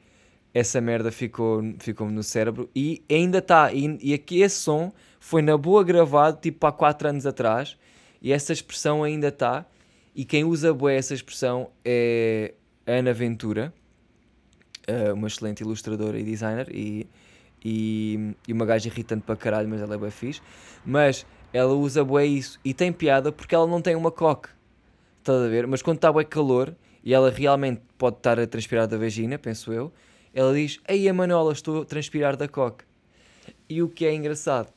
essa 0.52 0.80
merda 0.80 1.12
ficou, 1.12 1.62
ficou 1.78 2.10
no 2.10 2.24
cérebro. 2.24 2.68
E 2.74 3.04
ainda 3.08 3.38
está. 3.38 3.72
E, 3.72 3.98
e 4.02 4.12
aqui 4.12 4.42
esse 4.42 4.56
som 4.56 4.92
foi 5.20 5.40
na 5.40 5.56
boa 5.56 5.84
gravado, 5.84 6.40
tipo 6.40 6.66
há 6.66 6.72
4 6.72 7.08
anos 7.08 7.24
atrás. 7.24 7.78
E 8.20 8.32
essa 8.32 8.52
expressão 8.52 9.04
ainda 9.04 9.28
está. 9.28 9.64
E 10.12 10.24
quem 10.24 10.42
usa 10.42 10.74
boa 10.74 10.92
essa 10.92 11.14
expressão 11.14 11.70
é 11.84 12.52
Ana 12.84 13.12
Ventura, 13.12 13.72
eh, 14.88 15.12
uma 15.12 15.28
excelente 15.28 15.60
ilustradora 15.60 16.18
e 16.18 16.24
designer. 16.24 16.66
E, 16.74 17.06
e, 17.64 18.34
e 18.46 18.52
uma 18.52 18.66
gaja 18.66 18.88
irritante 18.88 19.22
para 19.24 19.36
caralho, 19.36 19.68
mas 19.68 19.80
ela 19.80 19.94
é 19.94 19.98
bem 19.98 20.10
fixe. 20.10 20.42
Mas 20.84 21.26
ela 21.52 21.72
usa 21.72 22.04
bué 22.04 22.26
isso 22.26 22.60
e 22.64 22.74
tem 22.74 22.92
piada 22.92 23.32
porque 23.32 23.54
ela 23.54 23.66
não 23.66 23.80
tem 23.80 23.96
uma 23.96 24.10
coque. 24.10 24.48
Estás 25.20 25.42
a 25.42 25.48
ver? 25.48 25.66
Mas 25.66 25.80
quando 25.80 25.96
está 25.96 26.12
bué 26.12 26.24
calor 26.24 26.76
e 27.02 27.14
ela 27.14 27.30
realmente 27.30 27.80
pode 27.96 28.16
estar 28.16 28.38
a 28.38 28.46
transpirar 28.46 28.86
da 28.86 28.98
vagina, 28.98 29.38
penso 29.38 29.72
eu, 29.72 29.92
ela 30.34 30.52
diz: 30.52 30.80
Ei, 30.86 31.08
a 31.08 31.14
Manuela, 31.14 31.52
estou 31.52 31.82
a 31.82 31.84
transpirar 31.84 32.36
da 32.36 32.46
coque. 32.48 32.84
E 33.68 33.82
o 33.82 33.88
que 33.88 34.04
é 34.04 34.14
engraçado, 34.14 34.72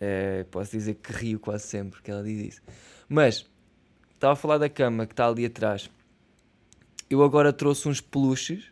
é, 0.00 0.44
posso 0.50 0.72
dizer 0.72 0.94
que 0.96 1.12
rio 1.12 1.38
quase 1.38 1.66
sempre 1.66 2.02
que 2.02 2.10
ela 2.10 2.22
diz 2.22 2.54
isso. 2.54 2.62
Mas, 3.08 3.46
estava 4.14 4.32
a 4.34 4.36
falar 4.36 4.58
da 4.58 4.68
cama 4.68 5.06
que 5.06 5.12
está 5.12 5.26
ali 5.28 5.46
atrás. 5.46 5.90
Eu 7.08 7.22
agora 7.22 7.52
trouxe 7.52 7.88
uns 7.88 8.00
peluches 8.00 8.71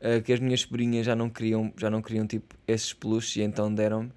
uh, 0.00 0.22
que 0.22 0.32
as 0.32 0.40
minhas 0.40 0.62
sobrinhas 0.62 1.06
já 1.06 1.14
não 1.14 1.28
queriam, 1.28 1.72
já 1.76 1.90
não 1.90 2.02
queriam 2.02 2.26
tipo 2.26 2.54
esses 2.66 2.92
peluches 2.92 3.36
e 3.36 3.42
então 3.42 3.72
deram-me. 3.72 4.12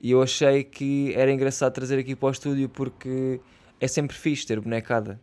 E 0.00 0.10
eu 0.10 0.22
achei 0.22 0.64
que 0.64 1.12
era 1.14 1.32
engraçado 1.32 1.72
trazer 1.72 1.98
aqui 1.98 2.16
para 2.16 2.28
o 2.28 2.30
estúdio 2.32 2.68
porque 2.68 3.40
é 3.80 3.86
sempre 3.86 4.16
fixe 4.16 4.46
ter 4.46 4.60
bonecada. 4.60 5.20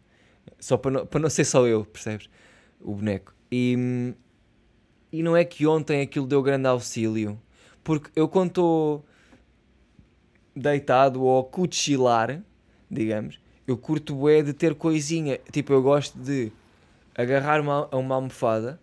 Só 0.59 0.77
para 0.77 0.91
não, 0.91 1.05
para 1.05 1.19
não 1.19 1.29
ser 1.29 1.45
só 1.45 1.67
eu, 1.67 1.85
percebes? 1.85 2.29
O 2.79 2.95
boneco. 2.95 3.33
E, 3.51 4.13
e 5.11 5.21
não 5.21 5.35
é 5.35 5.43
que 5.43 5.67
ontem 5.67 6.01
aquilo 6.01 6.25
deu 6.25 6.41
grande 6.41 6.67
auxílio. 6.67 7.39
Porque 7.83 8.09
eu 8.15 8.27
quando 8.27 8.49
estou 8.49 9.05
deitado 10.55 11.23
ou 11.23 11.43
cochilar, 11.43 12.41
digamos, 12.89 13.39
eu 13.67 13.77
curto 13.77 14.15
bué 14.15 14.41
de 14.41 14.53
ter 14.53 14.75
coisinha. 14.75 15.39
Tipo, 15.51 15.73
eu 15.73 15.81
gosto 15.81 16.17
de 16.17 16.51
agarrar 17.15 17.59
uma, 17.59 17.87
uma 17.95 18.15
almofada 18.15 18.79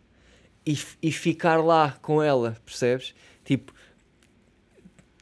e, 0.66 0.78
e 1.02 1.12
ficar 1.12 1.62
lá 1.62 1.96
com 2.02 2.22
ela, 2.22 2.56
percebes? 2.64 3.14
Tipo, 3.44 3.72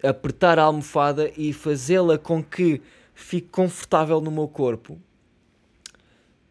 apertar 0.02 0.59
a 0.59 0.62
almofada 0.62 1.30
e 1.37 1.52
fazê-la 1.52 2.16
com 2.16 2.42
que 2.42 2.80
fique 3.14 3.48
confortável 3.48 4.20
no 4.20 4.30
meu 4.30 4.48
corpo. 4.48 4.98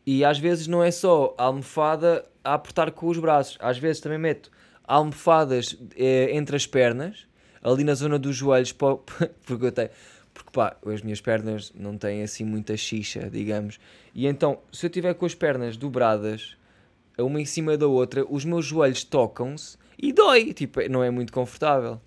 E 0.06 0.24
às 0.24 0.38
vezes 0.38 0.68
não 0.68 0.84
é 0.84 0.92
só 0.92 1.34
a 1.38 1.46
almofada 1.46 2.26
a 2.44 2.54
apertar 2.54 2.92
com 2.92 3.08
os 3.08 3.18
braços, 3.18 3.58
às 3.60 3.78
vezes 3.78 4.02
também 4.02 4.18
meto 4.18 4.52
almofadas 4.84 5.78
eh, 5.96 6.30
entre 6.34 6.56
as 6.56 6.68
pernas, 6.68 7.26
ali 7.62 7.84
na 7.84 7.94
zona 7.94 8.20
dos 8.20 8.36
joelhos, 8.36 8.74
porque 8.74 9.66
eu 9.66 9.72
tenho. 9.72 9.90
Porque 10.34 10.50
pá, 10.52 10.76
as 10.88 11.02
minhas 11.04 11.22
pernas 11.22 11.72
não 11.76 11.96
têm 11.96 12.24
assim 12.24 12.44
muita 12.44 12.76
xixa, 12.76 13.30
digamos. 13.30 13.80
E 14.16 14.26
então, 14.26 14.60
se 14.72 14.86
eu 14.86 14.90
tiver 14.90 15.14
com 15.14 15.26
as 15.26 15.36
pernas 15.36 15.78
dobradas, 15.78 16.58
uma 17.22 17.40
em 17.40 17.46
cima 17.46 17.78
da 17.78 17.88
outra, 17.88 18.26
os 18.28 18.44
meus 18.44 18.66
joelhos 18.66 19.04
tocam-se 19.04 19.78
e 20.02 20.12
dói. 20.12 20.54
Tipo, 20.54 20.88
não 20.90 21.04
é 21.04 21.10
muito 21.10 21.32
confortável. 21.32 22.02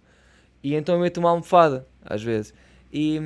E 0.62 0.74
então 0.74 0.96
eu 0.96 1.00
meto 1.00 1.18
uma 1.18 1.30
almofada, 1.30 1.86
às 2.04 2.22
vezes. 2.22 2.52
E, 2.92 3.20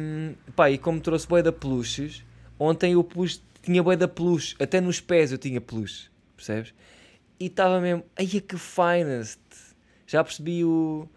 pá, 0.54 0.70
e 0.70 0.76
como 0.76 1.00
trouxe 1.00 1.26
boi 1.26 1.42
da 1.42 1.52
peluches, 1.52 2.24
ontem 2.58 2.92
eu 2.92 3.04
pus, 3.04 3.42
tinha 3.62 3.82
boi 3.82 3.96
da 3.96 4.08
peluche, 4.08 4.54
até 4.58 4.80
nos 4.80 5.00
pés 5.00 5.32
eu 5.32 5.38
tinha 5.38 5.60
peluche, 5.60 6.10
percebes? 6.36 6.74
E 7.38 7.46
estava 7.46 7.80
mesmo, 7.80 8.04
ai 8.18 8.26
que 8.26 8.58
finest! 8.58 9.40
Já 10.06 10.24
percebi 10.24 10.64
o, 10.64 11.08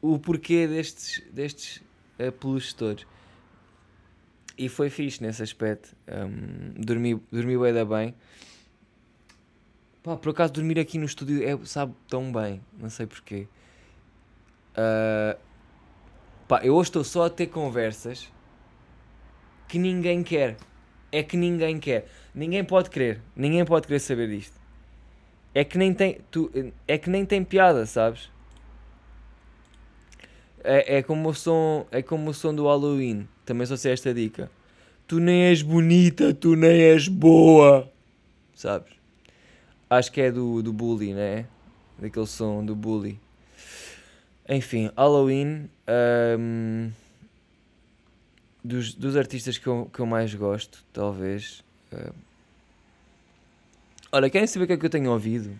o 0.00 0.18
porquê 0.18 0.66
destes, 0.66 1.22
destes 1.32 1.80
uh, 2.18 2.32
peluches 2.32 2.72
todos. 2.72 3.06
E 4.58 4.68
foi 4.68 4.90
fixe 4.90 5.22
nesse 5.22 5.42
aspecto. 5.42 5.96
Um, 6.06 6.74
dormi, 6.82 7.14
dormi 7.30 7.56
bem 7.56 7.72
da 7.72 7.84
bem. 7.84 8.14
Pá, 10.02 10.16
por 10.16 10.30
acaso 10.30 10.52
dormir 10.52 10.78
aqui 10.78 10.98
no 10.98 11.04
estúdio 11.04 11.42
é, 11.42 11.56
sabe 11.64 11.94
tão 12.08 12.32
bem, 12.32 12.60
não 12.78 12.90
sei 12.90 13.06
porquê. 13.06 13.46
Uh, 14.72 15.38
Pá, 16.52 16.60
eu 16.62 16.74
hoje 16.74 16.90
estou 16.90 17.04
só 17.04 17.24
a 17.24 17.30
ter 17.30 17.46
conversas 17.46 18.30
que 19.68 19.78
ninguém 19.78 20.22
quer. 20.22 20.58
É 21.10 21.22
que 21.22 21.34
ninguém 21.34 21.78
quer. 21.78 22.06
Ninguém 22.34 22.62
pode 22.62 22.90
querer. 22.90 23.22
Ninguém 23.34 23.64
pode 23.64 23.86
querer 23.86 24.00
saber 24.00 24.28
disto. 24.28 24.60
é 25.54 25.64
que 25.64 25.78
nem 25.78 25.94
tem, 25.94 26.18
tu, 26.30 26.50
é 26.86 26.98
que 26.98 27.08
nem 27.08 27.24
tem 27.24 27.42
piada, 27.42 27.86
sabes? 27.86 28.30
É, 30.62 30.98
é, 30.98 31.02
como 31.02 31.30
o 31.30 31.34
som, 31.34 31.86
é 31.90 32.02
como 32.02 32.30
o 32.30 32.34
som 32.34 32.54
do 32.54 32.66
Halloween. 32.66 33.28
Também 33.46 33.66
só 33.66 33.76
sei 33.76 33.92
esta 33.92 34.12
dica. 34.12 34.50
Tu 35.06 35.18
nem 35.20 35.44
és 35.44 35.62
bonita, 35.62 36.34
tu 36.34 36.54
nem 36.54 36.82
és 36.82 37.08
boa. 37.08 37.90
Sabes? 38.54 38.92
Acho 39.92 40.10
que 40.10 40.22
é 40.22 40.32
do, 40.32 40.62
do 40.62 40.72
Bully, 40.72 41.12
né? 41.12 41.44
Daquele 41.98 42.26
som 42.26 42.64
do 42.64 42.74
Bully. 42.74 43.20
Enfim, 44.48 44.90
Halloween. 44.96 45.68
Um, 46.38 46.90
dos, 48.64 48.94
dos 48.94 49.18
artistas 49.18 49.58
que 49.58 49.66
eu, 49.66 49.90
que 49.92 50.00
eu 50.00 50.06
mais 50.06 50.34
gosto, 50.34 50.82
talvez. 50.94 51.62
Uh, 51.92 52.14
olha, 54.10 54.30
querem 54.30 54.46
saber 54.46 54.64
o 54.64 54.66
que 54.68 54.72
é 54.72 54.76
que 54.78 54.86
eu 54.86 54.88
tenho 54.88 55.10
ouvido? 55.10 55.58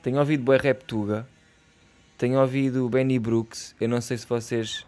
Tenho 0.00 0.20
ouvido 0.20 0.44
Boé 0.44 0.56
Reptuga. 0.56 1.26
Tenho 2.16 2.38
ouvido 2.38 2.88
Benny 2.88 3.18
Brooks. 3.18 3.74
Eu 3.80 3.88
não 3.88 4.00
sei 4.00 4.16
se 4.16 4.28
vocês 4.28 4.86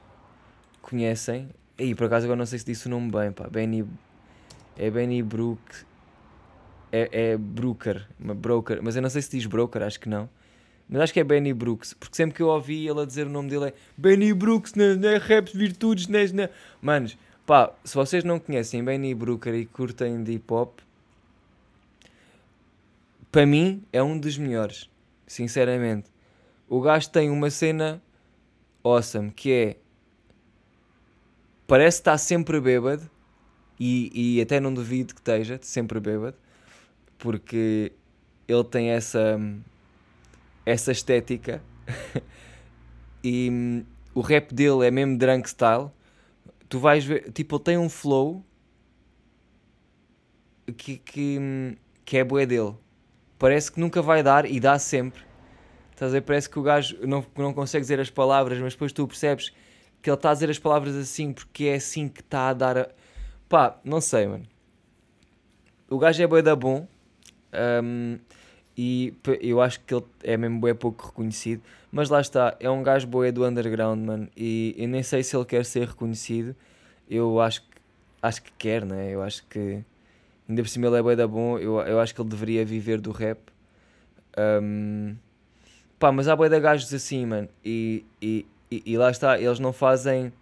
conhecem. 0.81 1.49
E 1.77 1.97
por 1.97 2.05
acaso 2.05 2.27
agora 2.27 2.39
não 2.39 2.47
sei 2.47 2.61
se 2.61 2.67
disse 2.67 2.87
o 2.87 2.91
nome 2.91 3.11
bem, 3.11 3.33
pá. 3.33 3.49
Benny. 3.49 3.85
É 4.79 4.89
Benny 4.89 5.21
Brooks. 5.21 5.86
É, 6.93 7.33
é 7.33 7.37
Brooker. 7.37 8.07
Broker. 8.19 8.81
Mas 8.83 8.97
eu 8.97 9.03
não 9.03 9.11
sei 9.11 9.23
se 9.23 9.31
diz 9.31 9.47
Broker, 9.47 9.83
acho 9.83 10.01
que 10.01 10.09
não. 10.09 10.29
Mas 10.89 11.03
acho 11.03 11.13
que 11.13 11.21
é 11.21 11.25
Benny 11.25 11.53
Brooks, 11.53 11.95
porque 11.95 12.15
sempre 12.15 12.37
que 12.37 12.43
eu 12.43 12.47
ouvi 12.47 12.87
ele 12.87 13.01
a 13.01 13.05
dizer 13.05 13.27
o 13.27 13.31
nome 13.31 13.51
dele 13.51 13.67
é 13.67 13.75
Benny 13.97 14.33
Brooks, 14.33 14.75
na, 14.75 14.95
na 14.95 15.19
Raps 15.19 15.53
Virtudes, 15.53 16.07
na, 16.07 16.19
na... 16.33 16.49
Manos, 16.81 17.19
pá, 17.45 17.73
se 17.85 17.95
vocês 17.95 18.23
não 18.23 18.39
conhecem 18.39 18.85
Benny 18.85 19.13
Brooker 19.13 19.53
e 19.55 19.67
curtem 19.67 20.23
de 20.23 20.33
hip 20.35 20.53
hop, 20.53 20.79
para 23.33 23.45
mim 23.45 23.83
é 23.93 24.01
um 24.01 24.17
dos 24.17 24.39
melhores, 24.39 24.89
sinceramente. 25.27 26.09
O 26.69 26.81
gajo 26.81 27.11
tem 27.11 27.31
uma 27.31 27.51
cena 27.51 28.01
awesome 28.85 29.33
que 29.33 29.53
é 29.53 29.77
parece 31.67 31.99
estar 31.99 32.17
sempre 32.17 32.61
bêbado 32.61 33.11
e, 33.79 34.37
e 34.37 34.41
até 34.41 34.61
não 34.61 34.73
duvido 34.73 35.15
que 35.15 35.21
esteja 35.21 35.59
sempre 35.61 35.99
bêbado 35.99 36.37
porque 37.19 37.93
ele 38.49 38.65
tem 38.65 38.91
essa 38.91 39.39
essa 40.65 40.91
estética 40.91 41.63
e 43.23 43.49
hum, 43.51 43.85
o 44.15 44.21
rap 44.21 44.53
dele 44.53 44.87
é 44.87 44.91
mesmo 44.91 45.17
drunk 45.17 45.49
style. 45.49 45.91
Tu 46.69 46.79
vais 46.79 47.05
ver, 47.05 47.31
tipo, 47.31 47.57
ele 47.57 47.63
tem 47.63 47.79
um 47.79 47.89
flow 47.89 48.45
que, 50.77 50.99
que, 50.99 51.39
hum, 51.39 51.77
que 52.05 52.17
é 52.19 52.25
bué 52.25 52.45
dele. 52.45 52.75
Parece 53.39 53.71
que 53.71 53.79
nunca 53.79 54.03
vai 54.03 54.23
dar 54.23 54.47
e 54.51 54.59
dá 54.59 54.79
sempre. 54.79 55.23
Estás 55.93 56.15
a? 56.15 56.21
Parece 56.21 56.49
que 56.51 56.59
o 56.59 56.63
gajo 56.63 56.99
não, 57.07 57.25
não 57.37 57.55
consegue 57.55 57.83
dizer 57.83 58.01
as 58.01 58.11
palavras, 58.11 58.59
mas 58.59 58.73
depois 58.73 58.93
tu 58.93 59.07
percebes 59.07 59.53
que 60.03 60.11
ele 60.11 60.17
está 60.17 60.31
a 60.31 60.35
dizer 60.35 60.51
as 60.51 60.59
palavras 60.59 60.95
assim 60.95 61.33
porque 61.33 61.65
é 61.65 61.75
assim 61.75 62.09
que 62.09 62.21
está 62.21 62.49
a 62.49 62.55
dar 62.55 62.79
a. 62.79 62.89
Pá, 63.49 63.79
não 63.85 64.01
sei, 64.01 64.27
mano. 64.27 64.45
O 65.89 65.99
gajo 65.99 66.23
é 66.23 66.27
bué 66.27 66.43
da 66.43 66.57
bom. 66.57 66.89
Um, 67.53 68.19
e 68.77 69.15
eu 69.41 69.61
acho 69.61 69.81
que 69.81 69.95
ele 69.95 70.05
é 70.23 70.37
mesmo 70.37 70.61
bem 70.61 70.75
pouco 70.75 71.07
reconhecido. 71.07 71.63
Mas 71.91 72.11
lá 72.11 72.21
está, 72.21 72.57
é 72.61 72.69
um 72.69 72.83
gajo 72.83 73.07
boé 73.07 73.33
do 73.33 73.47
underground, 73.47 74.05
mano. 74.05 74.29
E 74.37 74.75
eu 74.77 74.87
nem 74.89 75.03
sei 75.03 75.23
se 75.23 75.35
ele 75.35 75.47
quer 75.47 75.65
ser 75.65 75.89
reconhecido. 75.89 76.55
Eu 77.09 77.41
acho 77.41 77.63
que, 77.63 77.69
acho 78.23 78.43
que 78.43 78.53
quer, 78.59 78.85
né? 78.85 79.15
Eu 79.15 79.23
acho 79.23 79.47
que 79.47 79.83
ainda 80.49 80.63
por 80.63 80.69
cima 80.69 80.89
ele 80.89 80.97
é 80.97 81.03
bué 81.03 81.17
da 81.17 81.27
bom. 81.27 81.59
Eu, 81.59 81.81
eu 81.81 81.99
acho 82.01 82.15
que 82.15 82.21
ele 82.21 82.29
deveria 82.29 82.65
viver 82.65 83.01
do 83.01 83.13
rap. 83.13 83.41
Um, 84.37 85.17
pá, 85.99 86.13
mas 86.13 86.29
há 86.29 86.37
bué 86.37 86.49
de 86.49 86.61
gajos 86.61 86.93
assim, 86.93 87.25
mano. 87.25 87.49
E, 87.65 88.05
e, 88.21 88.47
e, 88.71 88.83
e 88.85 88.99
lá 88.99 89.11
está, 89.11 89.41
eles 89.41 89.59
não 89.59 89.73
fazem 89.73 90.33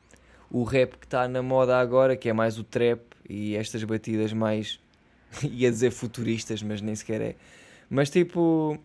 o 0.50 0.64
rap 0.64 0.96
que 0.98 1.06
está 1.06 1.28
na 1.28 1.42
moda 1.42 1.78
agora, 1.78 2.16
que 2.16 2.28
é 2.28 2.32
mais 2.32 2.58
o 2.58 2.64
trap 2.64 3.00
e 3.28 3.56
estas 3.56 3.82
batidas 3.84 4.32
mais, 4.32 4.80
ia 5.50 5.70
dizer 5.70 5.90
futuristas, 5.90 6.62
mas 6.62 6.80
nem 6.80 6.94
sequer 6.94 7.20
é 7.20 7.36
mas 7.88 8.10
tipo, 8.10 8.78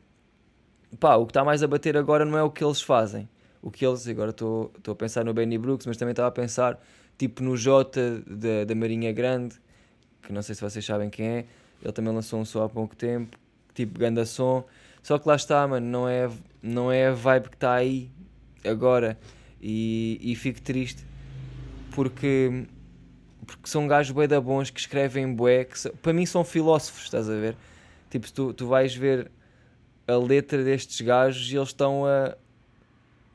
pá, 1.00 1.16
o 1.16 1.26
que 1.26 1.32
está 1.32 1.44
mais 1.44 1.64
a 1.64 1.68
bater 1.68 1.98
agora 1.98 2.26
não 2.26 2.38
é 2.38 2.44
o 2.44 2.50
que 2.50 2.64
eles 2.64 2.82
fazem. 2.82 3.28
O 3.62 3.70
que 3.72 3.86
eles, 3.86 4.08
agora 4.08 4.30
estou 4.32 4.72
a 4.88 4.96
pensar 4.96 5.26
no 5.26 5.34
Benny 5.34 5.58
Brooks, 5.58 5.86
mas 5.86 5.98
também 5.98 6.12
estava 6.12 6.30
a 6.30 6.32
pensar 6.32 6.80
tipo 7.18 7.44
no 7.44 7.58
Jota 7.58 8.24
da, 8.26 8.64
da 8.66 8.76
Marinha 8.76 9.12
Grande, 9.12 9.56
que 10.22 10.32
não 10.32 10.42
sei 10.42 10.56
se 10.56 10.62
vocês 10.62 10.86
sabem 10.86 11.10
quem 11.10 11.26
é. 11.28 11.46
Ele 11.82 11.92
também 11.92 12.14
lançou 12.14 12.40
um 12.40 12.46
som 12.46 12.64
há 12.64 12.70
pouco 12.70 12.96
tempo, 12.96 13.38
tipo 13.74 14.00
ganda 14.00 14.26
som. 14.26 14.64
Só 15.02 15.18
que 15.18 15.28
lá 15.28 15.36
está, 15.36 15.68
mano, 15.68 15.86
não 15.86 16.08
é, 16.08 16.30
não 16.62 16.92
é 16.92 17.08
a 17.08 17.12
vibe 17.12 17.50
que 17.50 17.56
está 17.56 17.74
aí 17.74 18.10
agora. 18.64 19.18
E, 19.62 20.20
e 20.22 20.36
fico 20.36 20.62
triste 20.62 21.06
porque, 21.92 22.66
porque 23.46 23.70
são 23.70 23.88
gajos 23.88 24.12
bué 24.12 24.28
da 24.28 24.40
bons 24.40 24.70
que 24.70 24.80
escrevem 24.80 25.34
bué, 25.34 25.66
que 25.66 25.90
para 26.02 26.14
mim 26.14 26.26
são 26.26 26.44
filósofos, 26.44 27.04
estás 27.04 27.30
a 27.30 27.34
ver? 27.34 27.56
Tipo, 28.10 28.32
tu, 28.32 28.54
tu 28.54 28.68
vais 28.68 28.94
ver 28.96 29.32
a 30.08 30.16
letra 30.18 30.64
destes 30.64 31.02
gajos 31.02 31.52
e 31.52 31.56
eles 31.56 31.70
estão 31.70 32.06
a. 32.06 32.36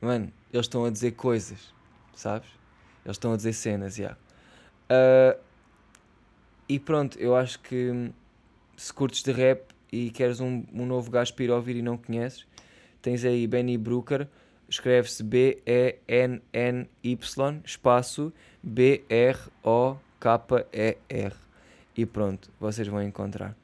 Mano, 0.01 0.31
eles 0.51 0.65
estão 0.65 0.85
a 0.85 0.89
dizer 0.89 1.11
coisas, 1.11 1.73
sabes? 2.13 2.49
Eles 3.05 3.15
estão 3.15 3.33
a 3.33 3.35
dizer 3.37 3.53
cenas, 3.53 3.95
já. 3.95 4.03
Yeah. 4.03 5.37
Uh, 5.37 5.39
e 6.67 6.79
pronto, 6.79 7.17
eu 7.19 7.35
acho 7.35 7.59
que 7.59 8.11
se 8.75 8.93
curtes 8.93 9.23
de 9.23 9.31
rap 9.31 9.63
e 9.91 10.09
queres 10.09 10.39
um, 10.39 10.63
um 10.73 10.85
novo 10.85 11.09
gajo 11.11 11.33
para 11.33 11.43
ir 11.45 11.51
ouvir 11.51 11.75
e 11.75 11.81
não 11.81 11.97
conheces, 11.97 12.45
tens 13.01 13.23
aí 13.23 13.45
Benny 13.47 13.77
Brooker, 13.77 14.27
escreve-se 14.69 15.23
B-E-N-N-Y, 15.23 15.61
espaço 17.63 18.33
B-R-O-K-E-R. 18.61 19.45
E 21.97 22.05
pronto, 22.05 22.51
vocês 22.59 22.87
vão 22.87 23.01
encontrar. 23.01 23.55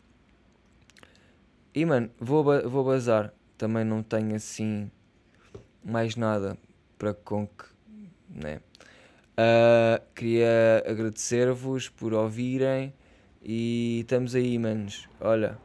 E 1.73 1.85
mano, 1.85 2.09
vou, 2.19 2.43
vou 2.69 2.83
bazar. 2.83 3.33
Também 3.57 3.83
não 3.83 4.01
tenho 4.03 4.35
assim 4.35 4.89
mais 5.83 6.15
nada 6.15 6.57
para 6.97 7.13
com 7.13 7.47
que. 7.47 7.65
Né? 8.29 8.59
Uh, 9.31 10.01
queria 10.13 10.83
agradecer-vos 10.85 11.89
por 11.89 12.13
ouvirem 12.13 12.93
e 13.41 14.01
estamos 14.01 14.35
aí, 14.35 14.57
manos. 14.59 15.09
Olha, 15.19 15.57